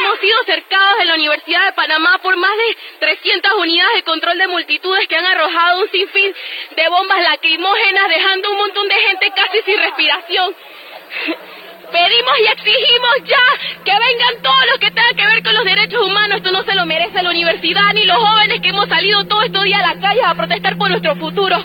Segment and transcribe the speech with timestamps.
[0.00, 4.38] Hemos sido cercados en la Universidad de Panamá por más de 300 unidades de control
[4.38, 6.32] de multitudes que han arrojado un sinfín
[6.74, 10.54] de bombas lacrimógenas, dejando un montón de gente casi sin respiración.
[11.92, 16.00] Pedimos y exigimos ya que vengan todos los que tengan que ver con los derechos
[16.02, 16.36] humanos.
[16.36, 19.64] Esto no se lo merece la universidad ni los jóvenes que hemos salido todos estos
[19.64, 21.56] días a las calles a protestar por nuestro futuro,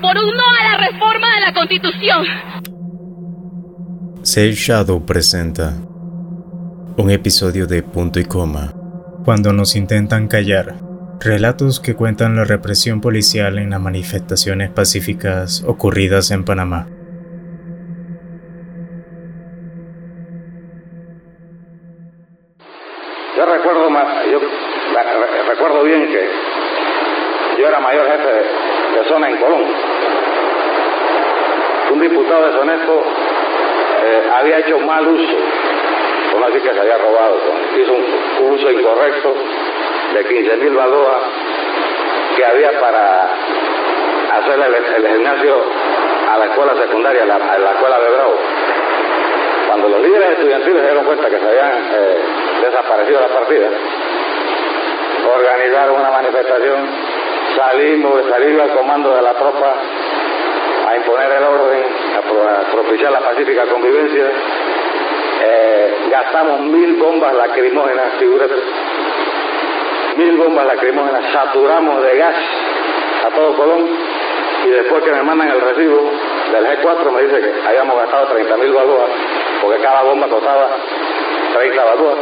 [0.00, 2.26] por un no a la reforma de la Constitución.
[4.22, 4.54] Save
[5.04, 5.72] presenta
[6.96, 8.72] un episodio de Punto y Coma.
[9.24, 10.74] Cuando nos intentan callar,
[11.20, 16.86] relatos que cuentan la represión policial en las manifestaciones pacíficas ocurridas en Panamá.
[23.36, 23.88] Yo recuerdo,
[24.30, 24.40] yo
[25.48, 26.28] recuerdo bien que
[27.58, 29.62] yo era mayor jefe de, zona en Colón.
[31.94, 33.02] Un diputado deshonesto
[34.04, 35.36] eh, había hecho mal uso,
[36.44, 37.36] así que se había robado,
[37.76, 39.34] hizo un, uso incorrecto
[40.14, 41.22] de 15 mil balboas
[42.36, 43.30] que había para
[44.32, 45.56] hacer el, gimnasio
[46.32, 48.36] a la escuela secundaria, la, a la escuela de Bravo.
[49.68, 52.18] Cuando los líderes estudiantiles se dieron cuenta que se habían eh,
[52.62, 53.68] desaparecido la partida,
[55.34, 56.88] organizaron una manifestación,
[57.56, 59.74] salimos, salimos al comando de la tropa
[60.88, 61.84] a imponer el orden,
[62.16, 64.24] a, propiciar la pacífica convivencia.
[65.44, 68.54] Eh, gastamos mil bombas lacrimógenas, figúrate,
[70.16, 72.36] mil bombas lacrimógenas, saturamos de gas
[73.26, 73.88] a todo Colón
[74.64, 76.10] y después que me mandan el recibo
[76.52, 79.10] del G4 me dice que habíamos gastado 30 mil balboas
[79.62, 80.68] porque cada bomba costaba
[81.54, 82.18] 30 balboas.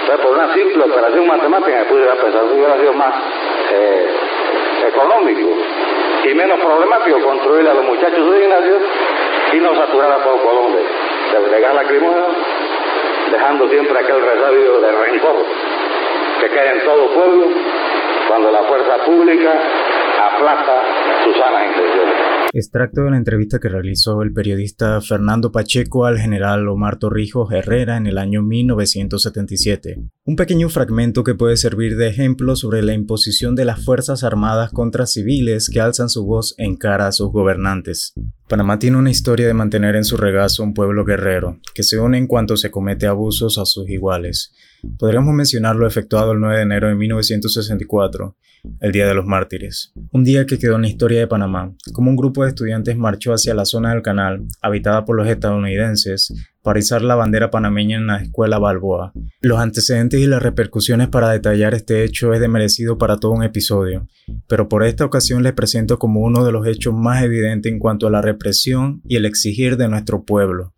[0.00, 3.14] Entonces, por una simple operación matemática, me pudiera pensar que hubiera sido más
[3.70, 4.08] eh,
[4.88, 5.50] económico
[6.24, 8.78] y menos problemático construir a los muchachos de Ignacio
[9.52, 10.82] y no saturar a todo Colombia
[11.40, 12.26] de, de gas lacrimógeno,
[13.30, 15.46] dejando siempre aquel resabio de rencor
[16.40, 17.48] que queda en todo pueblo
[18.28, 19.52] cuando la fuerza pública
[22.56, 27.96] Extracto de la entrevista que realizó el periodista Fernando Pacheco al general Omar Torrijos Herrera
[27.96, 29.96] en el año 1977.
[30.24, 34.70] Un pequeño fragmento que puede servir de ejemplo sobre la imposición de las Fuerzas Armadas
[34.70, 38.12] contra civiles que alzan su voz en cara a sus gobernantes.
[38.48, 42.18] Panamá tiene una historia de mantener en su regazo un pueblo guerrero, que se une
[42.18, 44.52] en cuanto se comete abusos a sus iguales.
[44.98, 48.36] Podríamos mencionar lo efectuado el 9 de enero de 1964,
[48.80, 52.10] el Día de los Mártires, un día que quedó en la historia de Panamá, como
[52.10, 56.32] un grupo de estudiantes marchó hacia la zona del canal, habitada por los estadounidenses,
[56.64, 59.12] para izar la bandera panameña en la escuela Balboa.
[59.42, 63.44] Los antecedentes y las repercusiones para detallar este hecho es de merecido para todo un
[63.44, 64.08] episodio,
[64.48, 68.06] pero por esta ocasión les presento como uno de los hechos más evidentes en cuanto
[68.06, 70.72] a la represión y el exigir de nuestro pueblo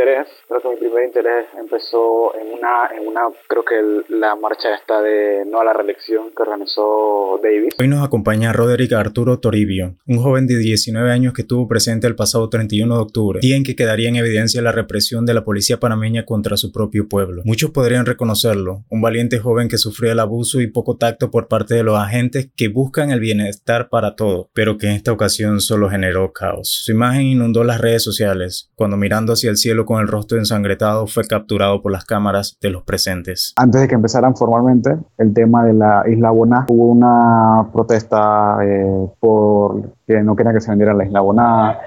[0.00, 4.74] interés, creo que mi primer interés empezó en una, en una creo que la marcha
[4.74, 7.74] esta de no a la reelección que organizó Davis.
[7.78, 12.16] Hoy nos acompaña Roderick Arturo Toribio, un joven de 19 años que estuvo presente el
[12.16, 15.80] pasado 31 de octubre, día en que quedaría en evidencia la represión de la policía
[15.80, 17.42] panameña contra su propio pueblo.
[17.44, 21.74] Muchos podrían reconocerlo, un valiente joven que sufrió el abuso y poco tacto por parte
[21.74, 25.88] de los agentes que buscan el bienestar para todos, pero que en esta ocasión solo
[25.88, 26.68] generó caos.
[26.84, 31.06] Su imagen inundó las redes sociales, cuando mirando hacia el cielo con el rostro ensangretado
[31.06, 33.54] fue capturado por las cámaras de los presentes.
[33.56, 39.08] Antes de que empezaran formalmente el tema de la isla Boná, hubo una protesta eh,
[39.18, 41.78] por que no querían que se vendiera la isla Boná,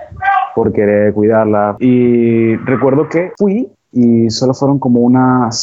[0.56, 1.76] por querer cuidarla.
[1.80, 5.60] Y recuerdo que fui y solo fueron como unas,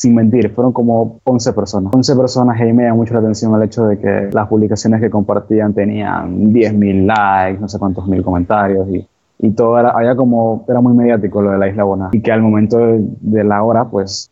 [0.00, 1.92] sin mentir, fueron como 11 personas.
[1.94, 5.10] 11 personas y me llamó mucho la atención el hecho de que las publicaciones que
[5.10, 9.06] compartían tenían 10.000 likes, no sé cuántos mil comentarios y
[9.38, 12.32] y todo era, había como, era muy mediático lo de la Isla Bona y que
[12.32, 14.30] al momento de, la hora, pues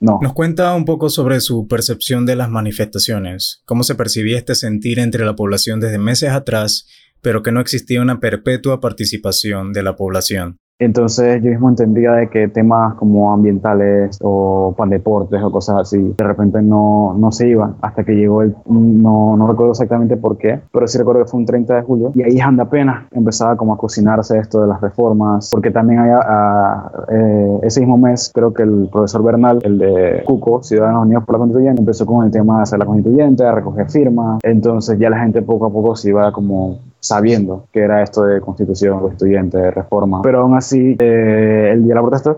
[0.00, 0.18] no.
[0.22, 4.98] Nos cuenta un poco sobre su percepción de las manifestaciones, cómo se percibía este sentir
[4.98, 6.86] entre la población desde meses atrás,
[7.20, 10.58] pero que no existía una perpetua participación de la población.
[10.80, 16.14] Entonces yo mismo entendía de que temas como ambientales o pan deportes o cosas así,
[16.16, 20.38] de repente no, no se iban hasta que llegó el, no, no recuerdo exactamente por
[20.38, 23.56] qué, pero sí recuerdo que fue un 30 de julio y ahí anda apenas empezaba
[23.56, 28.54] como a cocinarse esto de las reformas, porque también había, eh, ese mismo mes creo
[28.54, 32.30] que el profesor Bernal, el de Cuco, Ciudadanos Unidos por la Constituyente, empezó con el
[32.30, 35.94] tema de hacer la constituyente, de recoger firmas, entonces ya la gente poco a poco
[35.94, 40.22] se iba como sabiendo que era esto de constitución, constituyente, de reforma.
[40.22, 42.36] Pero aún así, eh, el día de la protesta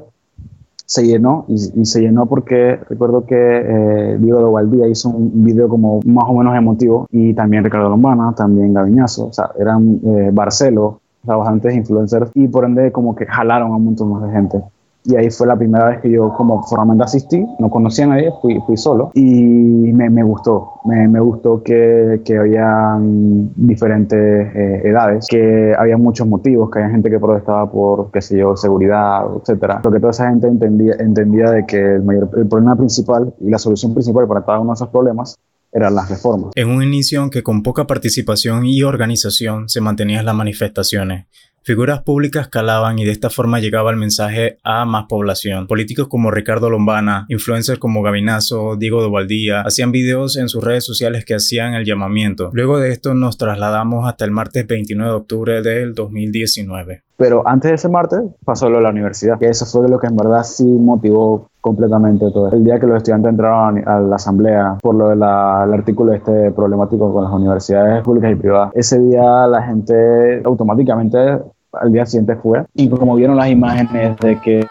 [0.86, 5.68] se llenó y, se llenó porque recuerdo que eh, Diego de Valdía hizo un video
[5.68, 10.30] como más o menos emotivo y también Ricardo Lombana, también Gaviñazo, o sea, eran eh,
[10.32, 14.32] Barcelo, o sea, influencers y por ende como que jalaron a un montón más de
[14.32, 14.60] gente.
[15.04, 18.30] Y ahí fue la primera vez que yo como formalmente asistí, no conocía a nadie,
[18.40, 25.96] fui, solo y me, gustó, me, gustó que, que había diferentes eh, edades, que había
[25.96, 30.10] muchos motivos, que había gente que protestaba por, qué sé yo, seguridad, etcétera, porque toda
[30.10, 32.02] esa gente entendía, entendía de que el,
[32.36, 35.38] el problema principal y la solución principal para cada uno de esos problemas
[35.72, 36.52] eran las reformas.
[36.54, 41.26] En un inicio, aunque con poca participación y organización, se mantenían las manifestaciones.
[41.64, 45.68] Figuras públicas calaban y de esta forma llegaba el mensaje a más población.
[45.68, 50.84] Políticos como Ricardo Lombana, influencers como Gabinazo, Diego de Valdía, hacían videos en sus redes
[50.84, 52.50] sociales que hacían el llamamiento.
[52.52, 57.04] Luego de esto nos trasladamos hasta el martes 29 de octubre del 2019.
[57.16, 60.08] Pero antes de ese martes pasó lo de la universidad, que eso fue lo que
[60.08, 62.50] en verdad sí motivó completamente todo.
[62.50, 67.12] El día que los estudiantes entraron a la asamblea por lo del artículo este problemático
[67.12, 71.38] con las universidades públicas y privadas, ese día la gente automáticamente
[71.72, 74.66] al día siguiente fue y como vieron las imágenes de que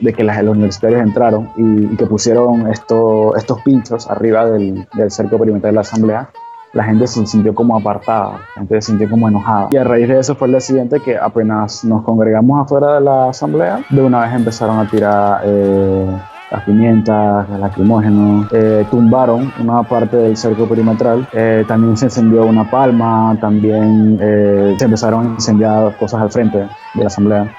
[0.00, 5.10] de que las, los universitarios entraron y, que pusieron esto, estos pinchos arriba del, del
[5.10, 6.30] cerco perimetral de la asamblea,
[6.72, 9.68] la gente se sintió como apartada, la gente se sintió como enojada.
[9.70, 13.00] Y a raíz de eso fue el día siguiente que apenas nos congregamos afuera de
[13.00, 16.06] la asamblea, de una vez empezaron a tirar eh,
[16.50, 22.44] las pimientas, los lacrimógenos, eh, tumbaron una parte del cerco perimetral, eh, también se encendió
[22.44, 27.52] una palma, también se empezaron a incendiar cosas al frente de la asamblea.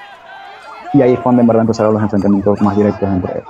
[0.93, 3.43] Y ahí es cuando en verdad empezaron los enfrentamientos más directos entre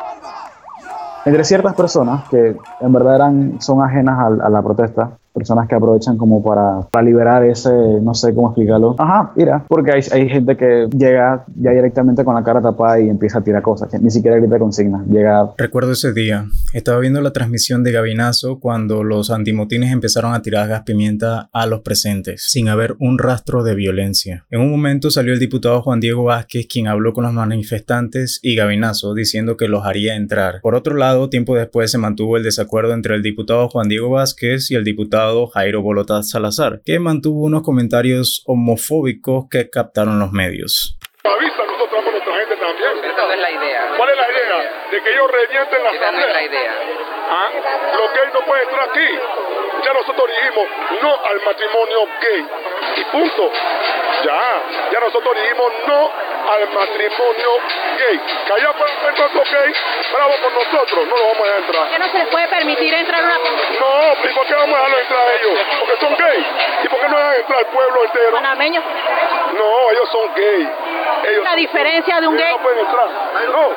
[1.26, 6.18] entre ciertas personas que en verdad eran, son ajenas a la protesta personas que aprovechan
[6.18, 7.72] como para, para liberar ese,
[8.02, 8.96] no sé cómo explicarlo.
[8.98, 13.10] Ajá, mira, porque hay, hay gente que llega ya directamente con la cara tapada y
[13.10, 15.52] empieza a tirar cosas, ni siquiera grita consigna, llega...
[15.58, 20.68] Recuerdo ese día, estaba viendo la transmisión de Gabinazo cuando los antimotines empezaron a tirar
[20.68, 24.46] gas pimienta a los presentes, sin haber un rastro de violencia.
[24.50, 28.56] En un momento salió el diputado Juan Diego Vázquez, quien habló con los manifestantes y
[28.56, 30.62] Gabinazo, diciendo que los haría entrar.
[30.62, 34.72] Por otro lado, tiempo después se mantuvo el desacuerdo entre el diputado Juan Diego Vázquez
[34.72, 35.19] y el diputado
[35.54, 40.98] Jairo Bolota Salazar, que mantuvo unos comentarios homofóbicos que captaron los medios.
[41.24, 43.12] Avisa, nosotros a nuestra gente también.
[43.12, 43.82] Esa no es la idea.
[43.98, 44.58] ¿Cuál es la idea?
[44.92, 46.74] De que ellos revienten la Esa no es la idea.
[47.30, 47.48] ¿Ah?
[48.00, 48.04] No
[48.64, 49.10] entrar aquí.
[49.86, 50.66] Ya nosotros dijimos
[51.04, 52.42] no al matrimonio gay.
[52.96, 53.52] Y punto.
[54.26, 54.42] Ya.
[54.92, 56.12] Ya nosotros dijimos no
[56.50, 57.52] al matrimonio
[57.98, 58.20] gay.
[58.46, 59.78] Que allá pueden entrar los gays,
[60.14, 61.84] bravo por nosotros, no lo vamos a entrar.
[61.84, 63.38] ¿Por qué no se les puede permitir entrar una...
[63.38, 65.60] No, ¿y por qué vamos a dejarlo entrar a ellos?
[65.80, 66.46] Porque son gays.
[66.84, 68.32] ¿Y por qué no dejan entrar al pueblo entero?
[68.34, 68.84] Panameños.
[69.54, 70.70] No, ellos son gays.
[71.30, 72.52] Ellos, La diferencia de un gay...
[72.52, 73.08] no pueden entrar.
[73.48, 73.70] No,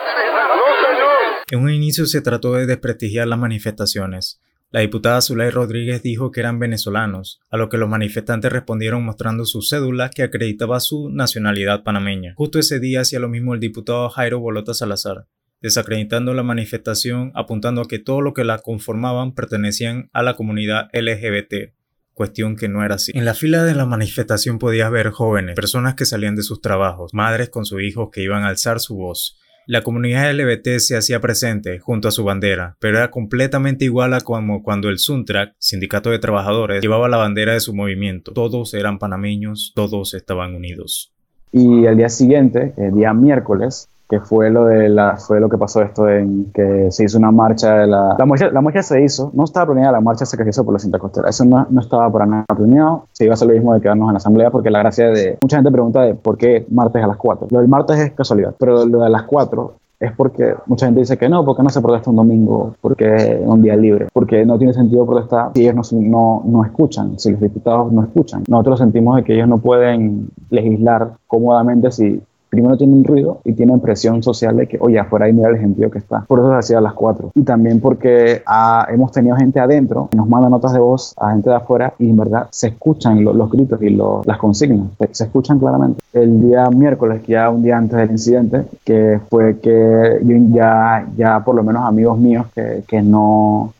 [0.56, 1.18] no señor.
[1.50, 4.40] En un inicio se trató de desprestigiar las manifestaciones.
[4.72, 9.44] La diputada Zulay Rodríguez dijo que eran venezolanos, a lo que los manifestantes respondieron mostrando
[9.44, 12.32] su cédula que acreditaba su nacionalidad panameña.
[12.36, 15.26] Justo ese día hacía lo mismo el diputado Jairo Bolota Salazar,
[15.60, 20.88] desacreditando la manifestación, apuntando a que todo lo que la conformaban pertenecían a la comunidad
[20.94, 21.74] LGBT,
[22.14, 23.12] cuestión que no era así.
[23.14, 27.12] En la fila de la manifestación podías ver jóvenes, personas que salían de sus trabajos,
[27.12, 29.38] madres con sus hijos que iban a alzar su voz.
[29.66, 34.20] La comunidad LGBT se hacía presente junto a su bandera, pero era completamente igual a
[34.20, 38.32] como cuando el Suntrack, sindicato de trabajadores, llevaba la bandera de su movimiento.
[38.32, 41.12] Todos eran panameños, todos estaban unidos.
[41.52, 45.56] Y el día siguiente, el día miércoles, que fue lo de la, fue lo que
[45.56, 49.02] pasó esto en que se hizo una marcha de la la marcha, la marcha se
[49.02, 51.28] hizo no estaba planeada la marcha se hizo por la cinta costera.
[51.28, 53.06] Eso no, no estaba para nada planeado.
[53.12, 55.38] Se iba a hacer lo mismo de quedarnos en la asamblea porque la gracia de
[55.40, 58.54] mucha gente pregunta de por qué martes a las 4 lo del martes es casualidad
[58.58, 61.80] pero lo de las 4 es porque mucha gente dice que no, porque no se
[61.80, 65.92] protesta un domingo, porque es un día libre, porque no tiene sentido protestar si ellos
[65.92, 68.42] no, no, no escuchan, si los diputados no escuchan.
[68.48, 72.20] Nosotros sentimos de que ellos no pueden legislar cómodamente si
[72.52, 75.90] primero tienen ruido y tienen presión social de que, oye, afuera hay mira el gentío
[75.90, 76.20] que está.
[76.28, 77.30] Por eso se hacía a las 4.
[77.34, 81.30] Y también porque ah, hemos tenido gente adentro que nos manda notas de voz a
[81.30, 83.88] gente de afuera y en verdad se escuchan lo- los gritos y
[84.26, 86.02] las consignas, se, escuchan claramente.
[86.12, 91.40] El día miércoles, que ya un día antes del incidente, que fue que ya, ya
[91.42, 93.72] por lo menos amigos míos que, que no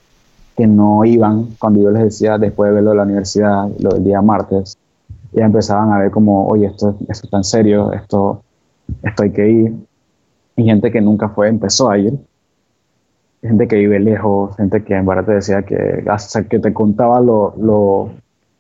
[0.57, 4.05] que no iban cuando yo les decía después de verlo de la universidad, lo del
[4.05, 4.77] día martes,
[5.33, 8.43] ya empezaban a ver como, oye, esto, esto está en serio, esto,
[9.03, 9.75] esto hay que ir.
[10.57, 12.15] Y gente que nunca fue empezó a ir.
[13.43, 17.21] Gente que vive lejos, gente que en verdad te decía que, hasta que te contaba
[17.21, 18.13] lo, lo,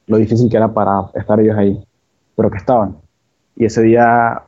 [0.06, 1.84] lo difícil que era para estar ellos ahí,
[2.34, 2.96] pero que estaban.
[3.54, 4.42] Y ese día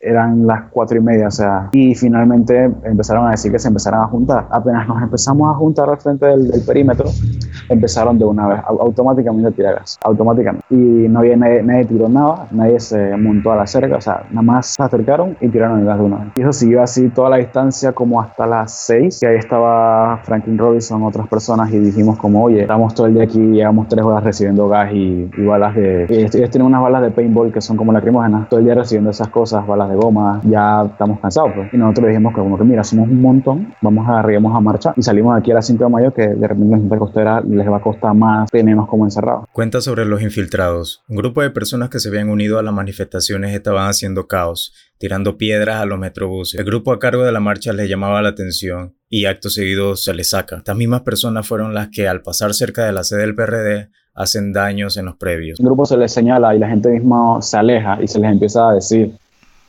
[0.00, 4.00] eran las cuatro y media, o sea, y finalmente empezaron a decir que se empezaran
[4.02, 4.46] a juntar.
[4.50, 7.06] Apenas nos empezamos a juntar al frente del, perímetro,
[7.68, 10.64] empezaron de una vez automáticamente a tirar gas, automáticamente.
[10.70, 14.24] Y no había nadie, nadie, tiró nada, nadie se montó a la cerca, o sea,
[14.30, 16.28] nada más se acercaron y tiraron el gas de una vez.
[16.36, 20.56] Y eso siguió así toda la distancia como hasta las seis, que ahí estaba Franklin
[20.56, 24.24] Robinson, otras personas, y dijimos como, oye, estamos todo el día aquí, llevamos tres horas
[24.24, 26.04] recibiendo gas y, balas de...
[26.08, 29.28] Ellos tienen unas balas de paintball que son como lacrimógenas, todo el día recibiendo esas
[29.28, 31.52] cosas, balas de goma, ya estamos cansados.
[31.54, 31.72] Pues.
[31.72, 34.92] Y nosotros dijimos que como que mira, somos un montón, vamos a arribamos a marcha
[34.96, 37.68] y salimos aquí a las 5 de mayo que de repente la gente costera les
[37.68, 39.46] va a costar más tenernos como encerrados.
[39.52, 41.02] Cuenta sobre los infiltrados.
[41.08, 45.36] Un grupo de personas que se habían unido a las manifestaciones estaban haciendo caos, tirando
[45.36, 46.58] piedras a los metrobuses.
[46.58, 50.14] El grupo a cargo de la marcha les llamaba la atención y acto seguido se
[50.14, 50.58] les saca.
[50.58, 54.52] Estas mismas personas fueron las que al pasar cerca de la sede del PRD hacen
[54.52, 55.58] daños en los previos.
[55.60, 58.70] El grupo se les señala y la gente misma se aleja y se les empieza
[58.70, 59.12] a decir,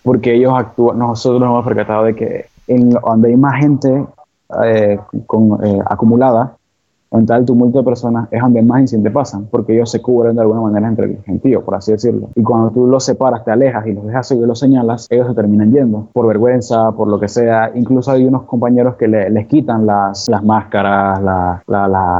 [0.03, 4.05] porque ellos actúan, nosotros nos hemos percatado de que en donde hay más gente
[4.63, 6.55] eh, con, eh, acumulada,
[7.11, 10.41] en tal tumulto de personas es donde más incidentes pasan, porque ellos se cubren de
[10.41, 12.29] alguna manera entre el gentío, por así decirlo.
[12.35, 15.33] Y cuando tú los separas, te alejas y los dejas y los señalas, ellos se
[15.33, 17.71] terminan yendo, por vergüenza, por lo que sea.
[17.75, 21.19] Incluso hay unos compañeros que les quitan las, las máscaras,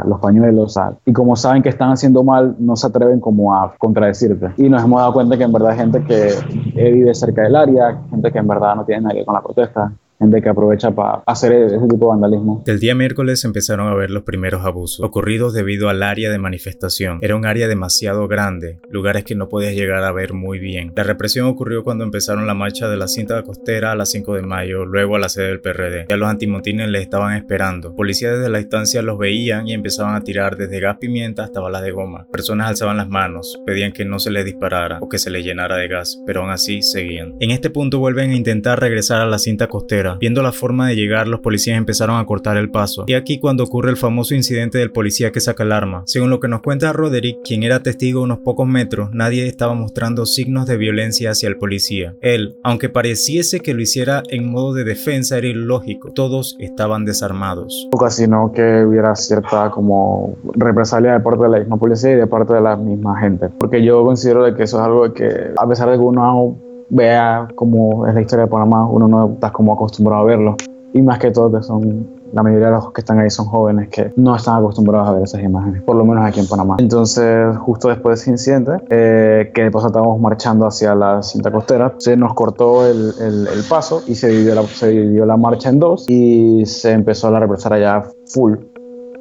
[0.05, 4.49] los pañuelos, y como saben que están haciendo mal, no se atreven como a contradecirte.
[4.57, 8.01] Y nos hemos dado cuenta que en verdad hay gente que vive cerca del área,
[8.09, 11.51] gente que en verdad no tiene nada con la protesta, gente que aprovecha para hacer
[11.51, 12.63] ese tipo de vandalismo.
[12.67, 17.17] El día miércoles empezaron a ver los primeros abusos, ocurridos debido al área de manifestación.
[17.21, 20.93] Era un área demasiado grande, lugares que no podías llegar a ver muy bien.
[20.95, 24.41] La represión ocurrió cuando empezaron la marcha de la cinta costera a las 5 de
[24.43, 26.05] mayo, luego a la sede del PRD.
[26.07, 27.95] Ya los antimontines les estaban esperando.
[27.95, 31.81] Policías desde la distancia los veían y empezaban a tirar desde gas pimienta hasta balas
[31.81, 32.27] de goma.
[32.31, 35.77] Personas alzaban las manos, pedían que no se les disparara o que se les llenara
[35.77, 37.33] de gas, pero aún así seguían.
[37.39, 40.95] En este punto vuelven a intentar regresar a la cinta costera Viendo la forma de
[40.95, 43.05] llegar, los policías empezaron a cortar el paso.
[43.07, 46.03] Y aquí cuando ocurre el famoso incidente del policía que saca el arma.
[46.05, 50.25] Según lo que nos cuenta Roderick, quien era testigo unos pocos metros, nadie estaba mostrando
[50.25, 52.15] signos de violencia hacia el policía.
[52.21, 56.11] Él, aunque pareciese que lo hiciera en modo de defensa, era ilógico.
[56.13, 57.87] Todos estaban desarmados.
[57.99, 62.27] Casi no que hubiera cierta como represalia de parte de la misma policía y de
[62.27, 63.49] parte de la misma gente.
[63.59, 66.57] Porque yo considero de que eso es algo que, a pesar de que uno
[66.91, 70.55] vea cómo es la historia de Panamá, uno no está como acostumbrado a verlo.
[70.93, 73.87] Y más que todo que son, la mayoría de los que están ahí son jóvenes
[73.87, 76.75] que no están acostumbrados a ver esas imágenes, por lo menos aquí en Panamá.
[76.79, 81.95] Entonces, justo después de ese incidente, eh, que después estábamos marchando hacia la cinta costera,
[81.97, 85.79] se nos cortó el, el, paso y se dividió, la, se dividió la marcha en
[85.79, 88.55] dos y se empezó a represar allá full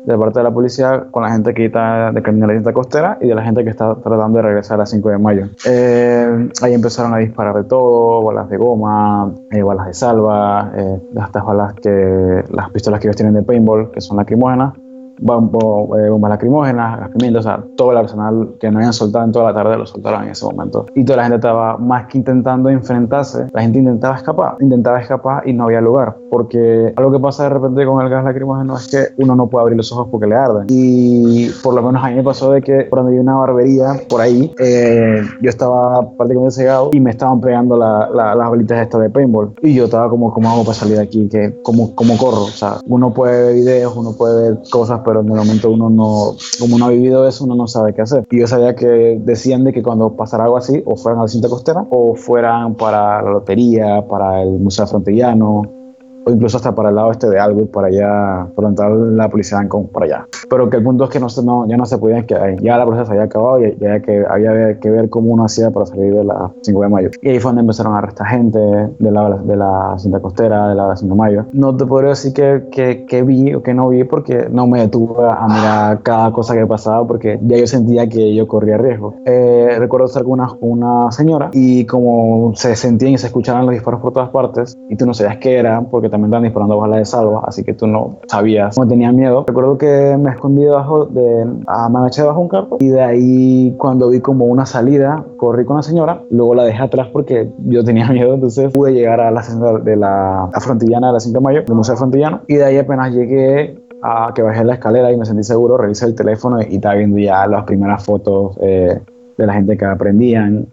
[0.04, 2.72] de parte de la policía con la gente que está de camino a la cinta
[2.72, 5.46] costera y de la gente que está tratando de regresar a las 5 de mayo.
[5.66, 11.00] Eh, ahí empezaron a disparar de todo, balas de goma, eh, balas de salva, eh,
[11.16, 14.89] estas balas que, las pistolas que ellos tienen de paintball, que son lacrimógenas, eh,
[15.20, 19.52] bombas lacrimógenas, gas pimientos, o sea, todo el arsenal que no habían soltado en toda
[19.52, 20.86] la tarde lo soltaron en ese momento.
[20.94, 25.48] Y toda la gente estaba más que intentando enfrentarse, la gente intentaba escapar, intentaba escapar
[25.48, 28.88] y no había lugar, porque algo que pasa de repente con el gas lacrimógeno es
[28.88, 30.66] que uno no puede abrir los ojos porque le arden.
[30.68, 34.20] Y por lo menos a mí me pasó de que donde hay una barbería, por
[34.20, 39.54] ahí, eh, yo estaba prácticamente cegado y me estaban pegando las bolitas estas de paintball.
[39.62, 41.28] Y yo estaba como, ¿cómo hago para salir de aquí?
[41.62, 42.42] ¿Cómo, cómo corro?
[42.42, 45.90] O sea, uno puede ver videos, uno puede ver cosas, pero en el momento uno
[45.90, 48.24] no, como no ha vivido eso, uno no sabe qué hacer.
[48.30, 51.28] Y yo sabía que decían de que cuando pasara algo así, o fueran a la
[51.28, 55.79] cinta costera, o fueran para la lotería, para el Museo Frontillano,
[56.24, 59.58] o incluso hasta para el lado este de Algo, para allá, por entrar la policía
[59.58, 60.26] Ancon, para allá.
[60.48, 62.60] Pero que el punto es que no, no, ya no se podían quedar.
[62.60, 65.70] Ya la procesa se había acabado y ya que había que ver cómo uno hacía
[65.70, 67.10] para salir de la 5 de mayo.
[67.22, 70.74] Y ahí fue donde empezaron a arrestar gente de la, de la cinta costera, de
[70.74, 71.44] la 5 de mayo.
[71.52, 74.80] No te podría decir que, que, que, vi o que no vi porque no me
[74.80, 79.14] detuve a mirar cada cosa que pasaba porque ya yo sentía que yo corría riesgo.
[79.24, 83.74] Eh, recuerdo estar con una, una señora y como se sentían y se escuchaban los
[83.74, 86.98] disparos por todas partes y tú no sabías qué eran porque también estaban disparando balas
[86.98, 89.44] de salva, así que tú no sabías, no tenía miedo.
[89.46, 93.02] Recuerdo que me escondí debajo de, a, me agaché debajo de un carro y de
[93.02, 97.50] ahí cuando vi como una salida, corrí con la señora, luego la dejé atrás porque
[97.66, 99.42] yo tenía miedo, entonces pude llegar a la
[99.84, 103.12] de la Frontillana de la 5 de Mayo, del Museo Frontillano, y de ahí apenas
[103.12, 106.94] llegué a que bajé la escalera y me sentí seguro, revisé el teléfono y estaba
[106.94, 109.00] viendo ya las primeras fotos eh,
[109.36, 110.66] de la gente que aprendían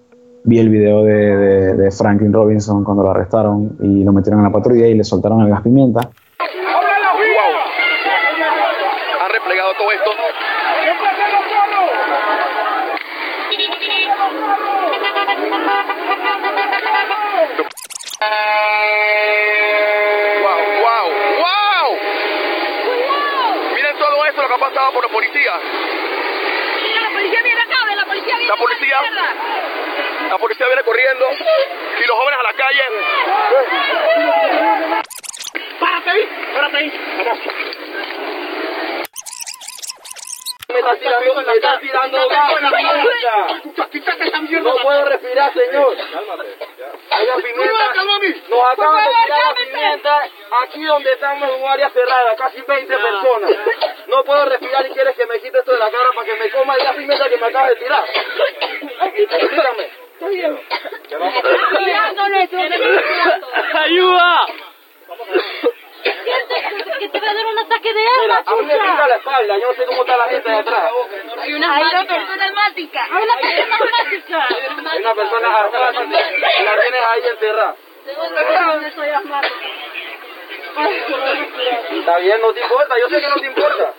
[0.47, 4.87] vi el video de, Franklin Robinson cuando lo arrestaron y lo metieron en la patrulla
[4.87, 5.99] y le soltaron el gas pimienta.
[5.99, 6.09] Wow.
[9.25, 10.11] Han replegado todo esto.
[23.75, 25.51] Miren todo esto lo que ha pasado por la policía.
[26.83, 29.86] Mira, la policía viene acá, la policía viene La policía.
[30.29, 32.83] La policía viene corriendo y los jóvenes a la calle.
[35.79, 36.29] ¡Párate ahí!
[36.53, 36.91] ¡Párate ahí!
[40.69, 42.51] Me está tirando, me está tirando gas,
[44.63, 45.95] No puedo respirar, señor.
[47.09, 47.93] Hay la pimienta.
[48.49, 50.29] Nos acaban de tirar la pimienta
[50.63, 53.51] aquí donde estamos en un área cerrada, casi 20 personas.
[54.07, 56.49] No puedo respirar y quieres que me quite esto de la cara para que me
[56.49, 58.03] coma la pimienta que me acabas de tirar.
[60.19, 60.61] Tírame.
[63.73, 64.45] ¡Ayuda!
[66.99, 69.57] Que te va a dar un ataque de asma, a mí me pica la espalda,
[69.57, 70.91] yo no sé cómo está la gente de atrás.
[71.41, 73.07] Hay una persona asmática.
[73.11, 74.47] Hay una persona asmática.
[74.91, 77.75] Hay una persona asmática, la tienes ahí enterrada.
[78.95, 79.55] soy asmática.
[81.91, 83.93] Está bien, no te importa, yo sé que no te importa.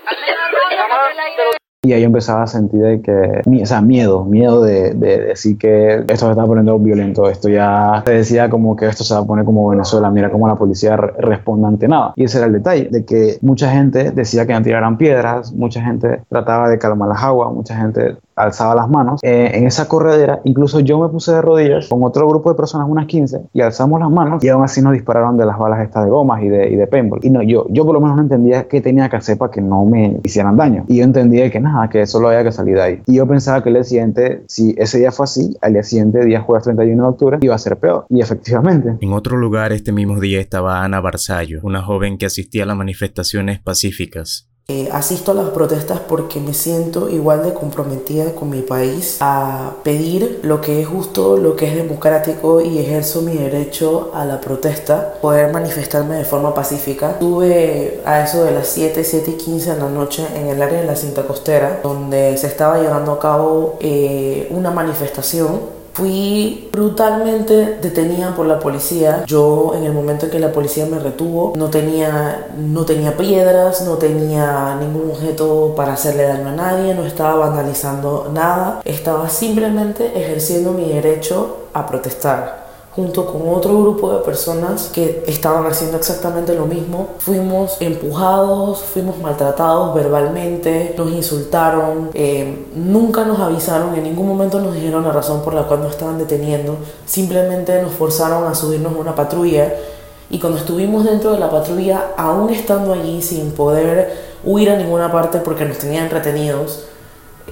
[0.71, 4.95] Nada más te lo Y ahí empezaba a sentir que, o sea, miedo, miedo de,
[4.95, 9.05] de decir que esto se estaba poniendo violento, esto ya se decía como que esto
[9.05, 12.15] se va a poner como Venezuela, mira cómo la policía re- responde ante nada.
[12.17, 15.81] Y ese era el detalle, de que mucha gente decía que no tiraran piedras, mucha
[15.81, 19.21] gente trataba de calmar las aguas, mucha gente alzaba las manos.
[19.23, 22.89] Eh, en esa corredera, incluso yo me puse de rodillas con otro grupo de personas,
[22.89, 26.05] unas 15, y alzamos las manos y aún así nos dispararon de las balas estas
[26.05, 27.21] de gomas y de, y de paintball.
[27.23, 29.61] Y no, yo, yo por lo menos no entendía qué tenía que hacer para que
[29.61, 30.85] no me hicieran daño.
[30.89, 33.03] Y yo entendía que nada, que solo había que salir de ahí.
[33.07, 36.25] Y yo pensaba que el día siguiente, si ese día fue así, al día siguiente,
[36.25, 38.07] día jueves 31 de octubre, iba a ser peor.
[38.09, 38.97] Y efectivamente.
[39.01, 42.77] En otro lugar este mismo día estaba Ana Barzallo, una joven que asistía a las
[42.77, 44.49] manifestaciones pacíficas.
[44.71, 49.77] Eh, asisto a las protestas porque me siento igual de comprometida con mi país a
[49.83, 54.43] pedir lo que es justo, lo que es democrático y ejerzo mi derecho a la
[54.43, 57.13] protesta, poder manifestarme de forma pacífica.
[57.13, 60.83] Estuve a eso de las 7, 7 y 15 de la noche en el área
[60.83, 67.79] de la cinta costera, donde se estaba llevando a cabo eh, una manifestación Fui brutalmente
[67.83, 69.25] detenida por la policía.
[69.27, 73.83] Yo en el momento en que la policía me retuvo no tenía, no tenía piedras,
[73.83, 78.81] no tenía ningún objeto para hacerle daño a nadie, no estaba vandalizando nada.
[78.85, 82.68] Estaba simplemente ejerciendo mi derecho a protestar
[82.99, 87.11] junto con otro grupo de personas que estaban haciendo exactamente lo mismo.
[87.21, 94.75] Fuimos empujados, fuimos maltratados verbalmente, nos insultaron, eh, nunca nos avisaron, en ningún momento nos
[94.75, 98.99] dijeron la razón por la cual nos estaban deteniendo, simplemente nos forzaron a subirnos a
[98.99, 99.75] una patrulla
[100.29, 105.13] y cuando estuvimos dentro de la patrulla, aún estando allí sin poder huir a ninguna
[105.13, 106.87] parte porque nos tenían retenidos,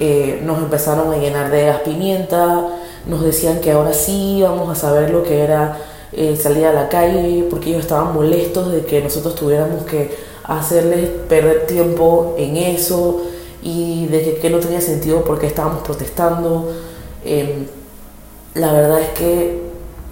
[0.01, 2.67] eh, nos empezaron a llenar de gas pimienta,
[3.07, 5.79] nos decían que ahora sí íbamos a saber lo que era
[6.13, 11.11] eh, salir a la calle, porque ellos estaban molestos de que nosotros tuviéramos que hacerles
[11.29, 13.23] perder tiempo en eso
[13.63, 16.73] y de que, que no tenía sentido porque estábamos protestando.
[17.25, 17.67] Eh,
[18.55, 19.61] la verdad es que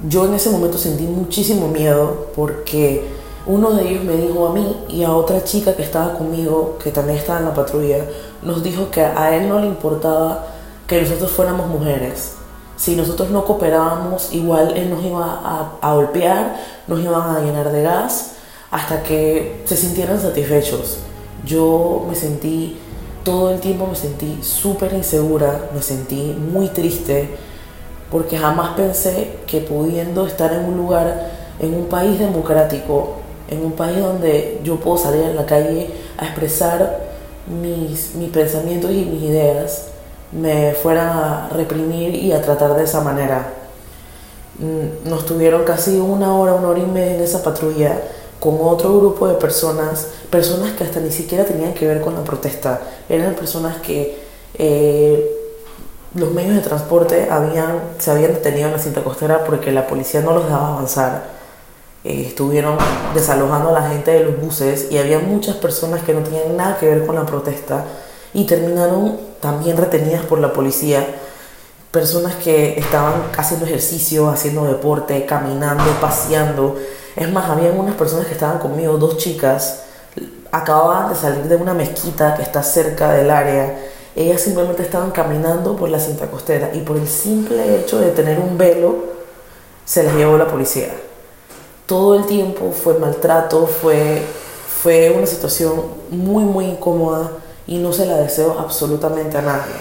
[0.08, 3.04] yo en ese momento sentí muchísimo miedo porque
[3.46, 6.90] uno de ellos me dijo a mí y a otra chica que estaba conmigo, que
[6.90, 8.04] también estaba en la patrulla,
[8.42, 10.46] nos dijo que a él no le importaba
[10.86, 12.43] que nosotros fuéramos mujeres.
[12.76, 16.56] Si nosotros no cooperábamos, igual él nos iba a, golpear,
[16.88, 18.32] nos iban a llenar de gas
[18.70, 20.98] hasta que se sintieran satisfechos.
[21.44, 22.76] Yo me sentí,
[23.22, 27.28] todo el tiempo me sentí súper insegura, me sentí muy triste,
[28.10, 33.14] porque jamás pensé que pudiendo estar en un lugar, en un país democrático,
[33.48, 37.04] en un país donde yo puedo salir a la calle a expresar
[37.46, 39.93] mis, mis pensamientos y mis ideas,
[40.34, 43.46] me fueran a reprimir y a tratar de esa manera.
[44.58, 48.00] Mm, Nos tuvieron casi una hora, una hora y media en esa patrulla
[48.40, 52.22] con otro grupo de personas, personas que hasta ni siquiera tenían que ver con la
[52.22, 54.18] protesta, eran personas que
[54.58, 55.30] eh,
[56.14, 60.20] los medios de transporte habían, se habían detenido en la cinta costera porque la policía
[60.20, 61.22] no los dejaba avanzar.
[62.04, 62.76] Eh, estuvieron
[63.14, 66.76] desalojando a la gente de los buses y había muchas personas que no tenían nada
[66.78, 67.84] que ver con la protesta
[68.34, 71.06] y terminaron también retenidas por la policía.
[71.90, 76.76] Personas que estaban haciendo ejercicio, haciendo deporte, caminando, paseando.
[77.14, 79.82] Es más, había unas personas que estaban conmigo, dos chicas,
[80.50, 83.78] acababan de salir de una mezquita que está cerca del área.
[84.16, 88.38] Ellas simplemente estaban caminando por la cinta costera y por el simple hecho de tener
[88.38, 88.96] un velo
[89.84, 90.88] se las llevó la policía.
[91.84, 94.22] Todo el tiempo fue maltrato, fue,
[94.82, 99.74] fue una situación muy, muy incómoda y no se la deseo absolutamente a nadie.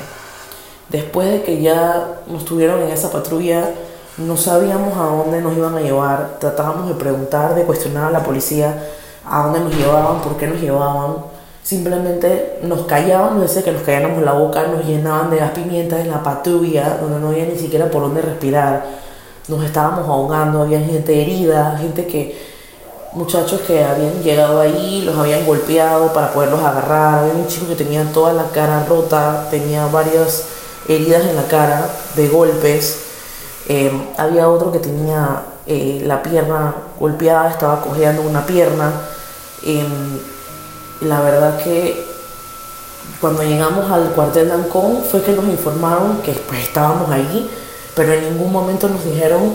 [0.90, 3.70] Después de que ya nos tuvieron en esa patrulla,
[4.18, 8.24] no sabíamos a dónde nos iban a llevar, tratábamos de preguntar, de cuestionar a la
[8.24, 8.90] policía
[9.26, 11.16] a dónde nos llevaban, por qué nos llevaban,
[11.64, 16.10] simplemente nos callaban, nos que nos calláramos la boca, nos llenaban de gas pimienta en
[16.10, 18.86] la patrulla, donde no había ni siquiera por dónde respirar,
[19.48, 22.53] nos estábamos ahogando, había gente herida, gente que,
[23.16, 27.76] muchachos que habían llegado ahí, los habían golpeado para poderlos agarrar, había un chico que
[27.76, 30.46] tenía toda la cara rota, tenía varias
[30.88, 33.00] heridas en la cara de golpes,
[33.68, 38.92] eh, había otro que tenía eh, la pierna golpeada, estaba cojeando una pierna.
[39.64, 40.20] Em,
[41.02, 42.06] la verdad que
[43.22, 47.50] cuando llegamos al cuartel de Ancón fue que nos informaron que pues, estábamos ahí,
[47.96, 49.54] pero en ningún momento nos dijeron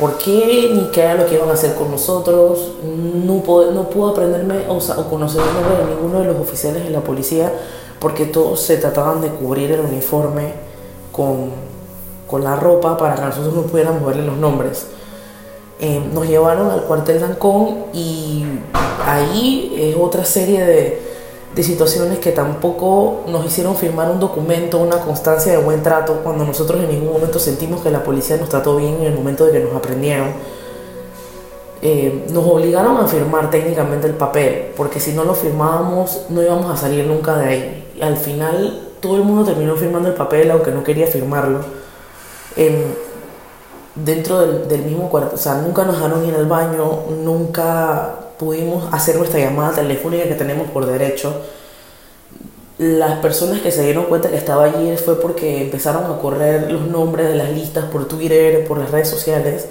[0.00, 2.72] por qué ni qué era lo que iban a hacer con nosotros.
[2.82, 6.84] No, pude, no pude aprenderme o, o conocer el nombre de ninguno de los oficiales
[6.84, 7.52] de la policía
[8.00, 10.54] porque todos se trataban de cubrir el uniforme
[11.12, 11.50] con,
[12.26, 14.86] con la ropa para que nosotros no pudiéramos verle los nombres.
[15.78, 18.44] Eh, nos llevaron al cuartel de Ancón y
[19.06, 21.09] ahí es otra serie de,
[21.54, 26.44] de, situaciones que tampoco nos hicieron firmar un documento, una constancia de buen trato, cuando
[26.44, 29.52] nosotros en ningún momento sentimos que la policía nos trató bien en el momento de
[29.52, 30.28] que nos aprendieron.
[31.82, 36.70] Eh, nos obligaron a firmar técnicamente el papel, porque si no lo firmábamos no íbamos
[36.70, 37.92] a salir nunca de ahí.
[38.00, 41.60] Al final todo el mundo terminó firmando el papel, aunque no quería firmarlo
[43.94, 49.16] dentro del, mismo cuarto, o sea, nunca nos dejaron ir al baño, nunca pudimos hacer
[49.16, 51.42] nuestra llamada telefónica que tenemos por derecho.
[52.78, 56.88] Las personas que se dieron cuenta que estaba allí fue porque empezaron a correr los
[56.88, 59.66] nombres de las listas por Twitter, por las redes sociales,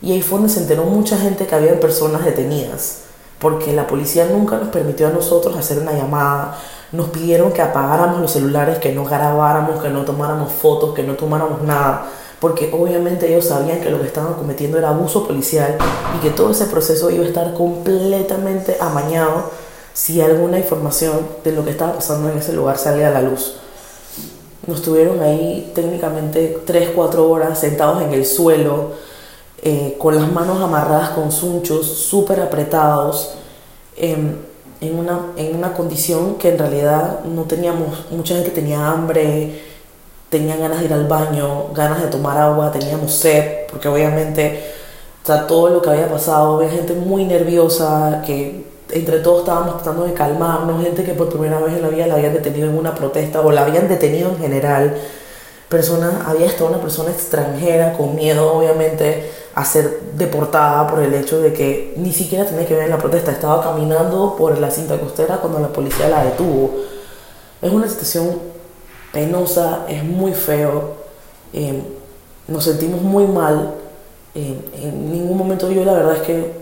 [0.00, 3.02] y ahí fue donde se enteró mucha gente que había personas detenidas,
[3.38, 6.56] porque la policía nunca nos permitió a nosotros hacer una llamada,
[6.92, 11.16] nos pidieron que apagáramos los celulares, que no grabáramos, que no tomáramos fotos, que no
[11.16, 12.06] tomáramos nada,
[12.40, 15.76] porque obviamente ellos sabían que lo que estaban cometiendo era abuso policial
[16.16, 19.50] y que todo ese proceso iba a estar completamente amañado
[19.94, 23.56] si alguna información de lo que estaba pasando en ese lugar salía a la luz.
[24.66, 28.92] Nos tuvieron ahí técnicamente 3-4 horas sentados en el suelo,
[29.62, 33.36] eh, con las manos amarradas con sunchos, súper apretados
[33.96, 34.44] en
[34.82, 39.75] una, en una condición que en realidad no teníamos, mucha gente tenía hambre,
[40.28, 44.74] tenía ganas de ir al baño, ganas de tomar agua, teníamos sed, porque obviamente
[45.28, 50.04] o todo lo que había pasado, había gente muy nerviosa, que entre todos estábamos tratando
[50.04, 52.94] de calmarnos, gente que por primera vez en la vida la habían detenido en una
[52.94, 54.96] protesta o la habían detenido en general,
[55.68, 61.40] personas, había hasta una persona extranjera con miedo obviamente a ser deportada por el hecho
[61.40, 64.96] de que ni siquiera tenía que ver en la protesta, estaba caminando por la cinta
[64.98, 66.70] costera cuando la policía la detuvo.
[67.60, 68.55] Es una situación
[69.16, 70.92] penosa, es muy feo,
[71.54, 71.82] eh,
[72.48, 73.72] nos sentimos muy mal.
[74.34, 76.52] Eh, en ningún momento yo la verdad es que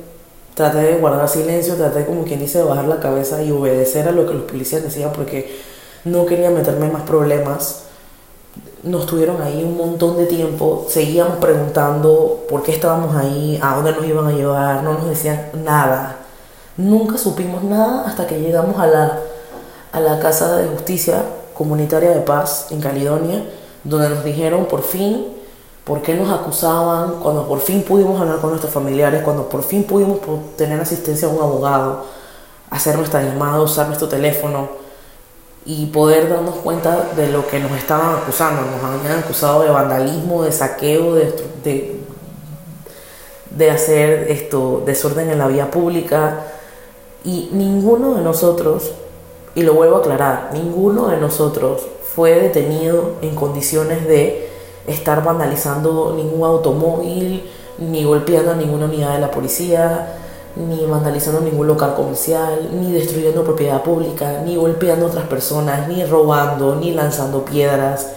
[0.54, 4.12] traté de guardar silencio, traté como quien dice de bajar la cabeza y obedecer a
[4.12, 5.52] lo que los policías decían porque
[6.04, 7.80] no quería meterme en más problemas
[8.84, 13.92] nos tuvieron ahí un montón de tiempo, seguíamos preguntando por qué estábamos ahí, a dónde
[13.92, 16.18] nos iban a llevar, no nos decían nada.
[16.76, 19.18] Nunca supimos nada hasta que llegamos a la,
[19.90, 21.22] a la Casa de Justicia
[21.54, 23.44] Comunitaria de Paz en Caledonia,
[23.84, 25.28] donde nos dijeron por fin
[25.84, 29.84] por qué nos acusaban, cuando por fin pudimos hablar con nuestros familiares, cuando por fin
[29.84, 30.18] pudimos
[30.56, 32.04] tener asistencia a un abogado,
[32.70, 34.68] hacer nuestra llamada, usar nuestro teléfono
[35.66, 38.62] y poder darnos cuenta de lo que nos estaban acusando.
[38.62, 42.00] Nos habían acusado de vandalismo, de saqueo, de, de,
[43.50, 46.44] de hacer esto, desorden en la vía pública.
[47.24, 48.92] Y ninguno de nosotros,
[49.54, 51.82] y lo vuelvo a aclarar, ninguno de nosotros
[52.14, 54.48] fue detenido en condiciones de
[54.86, 60.18] estar vandalizando ningún automóvil, ni golpeando a ninguna unidad de la policía,
[60.56, 66.04] ni vandalizando ningún local comercial, ni destruyendo propiedad pública, ni golpeando a otras personas, ni
[66.04, 68.12] robando, ni lanzando piedras,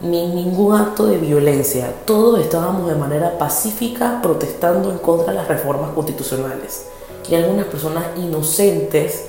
[0.00, 1.92] ni ningún acto de violencia.
[2.04, 6.86] Todos estábamos de manera pacífica protestando en contra de las reformas constitucionales.
[7.28, 9.27] Y algunas personas inocentes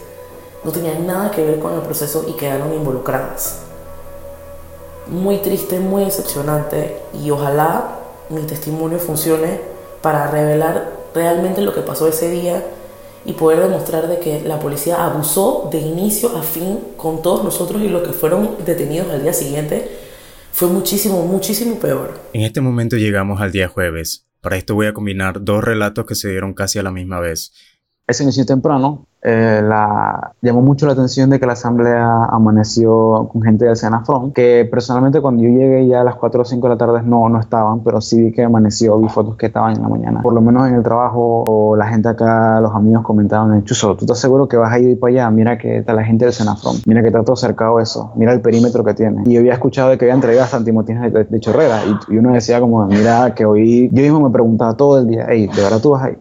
[0.63, 3.61] no tenían nada que ver con el proceso y quedaron involucradas.
[5.07, 9.59] Muy triste, muy decepcionante y ojalá mi testimonio funcione
[10.01, 12.63] para revelar realmente lo que pasó ese día
[13.25, 17.81] y poder demostrar de que la policía abusó de inicio a fin con todos nosotros
[17.81, 19.89] y los que fueron detenidos al día siguiente
[20.51, 22.19] fue muchísimo, muchísimo peor.
[22.33, 24.25] En este momento llegamos al día jueves.
[24.41, 27.51] Para esto voy a combinar dos relatos que se dieron casi a la misma vez.
[28.09, 33.43] Ese inicio temprano eh, la, llamó mucho la atención de que la asamblea amaneció con
[33.43, 36.73] gente del Senafrón, que personalmente cuando yo llegué ya a las 4 o 5 de
[36.73, 39.83] la tarde no, no estaban, pero sí vi que amaneció, vi fotos que estaban en
[39.83, 40.21] la mañana.
[40.23, 44.05] Por lo menos en el trabajo o la gente acá, los amigos comentaban, Chuso, ¿tú
[44.05, 45.29] estás seguro que vas a ir para allá?
[45.29, 48.41] Mira que está la gente del Senafrón, mira que está todo cercado eso, mira el
[48.41, 49.21] perímetro que tiene.
[49.25, 52.33] Y yo había escuchado de que había entregas antimotines de, de, Chorrera y, y, uno
[52.33, 55.79] decía como, mira que hoy, yo mismo me preguntaba todo el día, hey, ¿de verdad
[55.79, 56.17] tú vas ahí?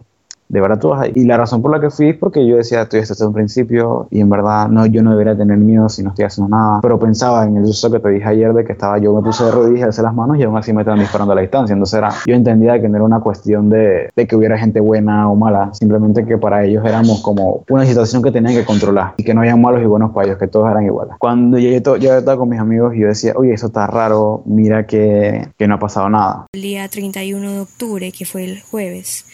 [0.49, 1.11] De verdad ahí.
[1.15, 4.07] Y la razón por la que fui es porque yo decía, estoy desde un principio
[4.09, 6.79] y en verdad no, yo no debería tener miedo si no estoy haciendo nada.
[6.81, 9.45] Pero pensaba en el uso que te dije ayer de que estaba yo me puse
[9.45, 11.73] de rodillas, alcé las manos y aún así me estaban disparando a la distancia.
[11.73, 15.29] Entonces era, yo entendía que no era una cuestión de, de que hubiera gente buena
[15.29, 19.23] o mala, simplemente que para ellos éramos como una situación que tenían que controlar y
[19.23, 21.13] que no había malos y buenos para ellos, que todos eran iguales.
[21.19, 24.87] Cuando llegué, yo estaba con mis amigos y yo decía, oye, eso está raro, mira
[24.87, 26.47] que, que no ha pasado nada.
[26.53, 29.25] El día 31 de octubre, que fue el jueves,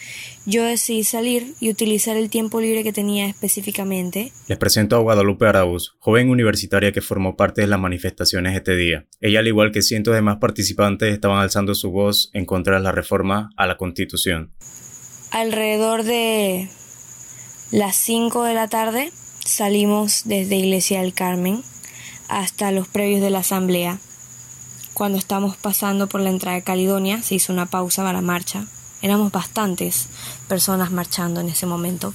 [0.46, 4.32] yo decidí salir y utilizar el tiempo libre que tenía específicamente.
[4.46, 9.06] Les presento a Guadalupe Arauz, joven universitaria que formó parte de las manifestaciones este día.
[9.20, 12.84] Ella, al igual que cientos de más participantes, estaban alzando su voz en contra de
[12.84, 14.52] la reforma a la Constitución.
[15.32, 16.68] Alrededor de
[17.72, 19.10] las 5 de la tarde
[19.44, 21.62] salimos desde Iglesia del Carmen
[22.28, 23.98] hasta los previos de la Asamblea.
[24.94, 28.68] Cuando estamos pasando por la entrada de Caledonia se hizo una pausa para la marcha
[29.06, 30.08] éramos bastantes
[30.48, 32.12] personas marchando en ese momento.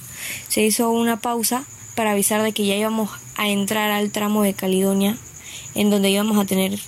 [0.48, 1.64] Se hizo una pausa
[1.96, 5.16] para avisar de que ya íbamos a entrar al tramo de Caledonia,
[5.74, 6.78] en donde íbamos a tener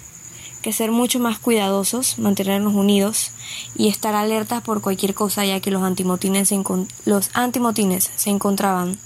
[0.62, 3.32] que ser mucho más cuidadosos, mantenernos unidos
[3.76, 6.62] y estar alertas por cualquier cosa, ya que los antimotines se,
[7.04, 8.96] los antimotines se encontraban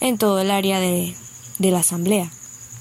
[0.00, 1.14] en todo el área de,
[1.58, 2.30] de la asamblea.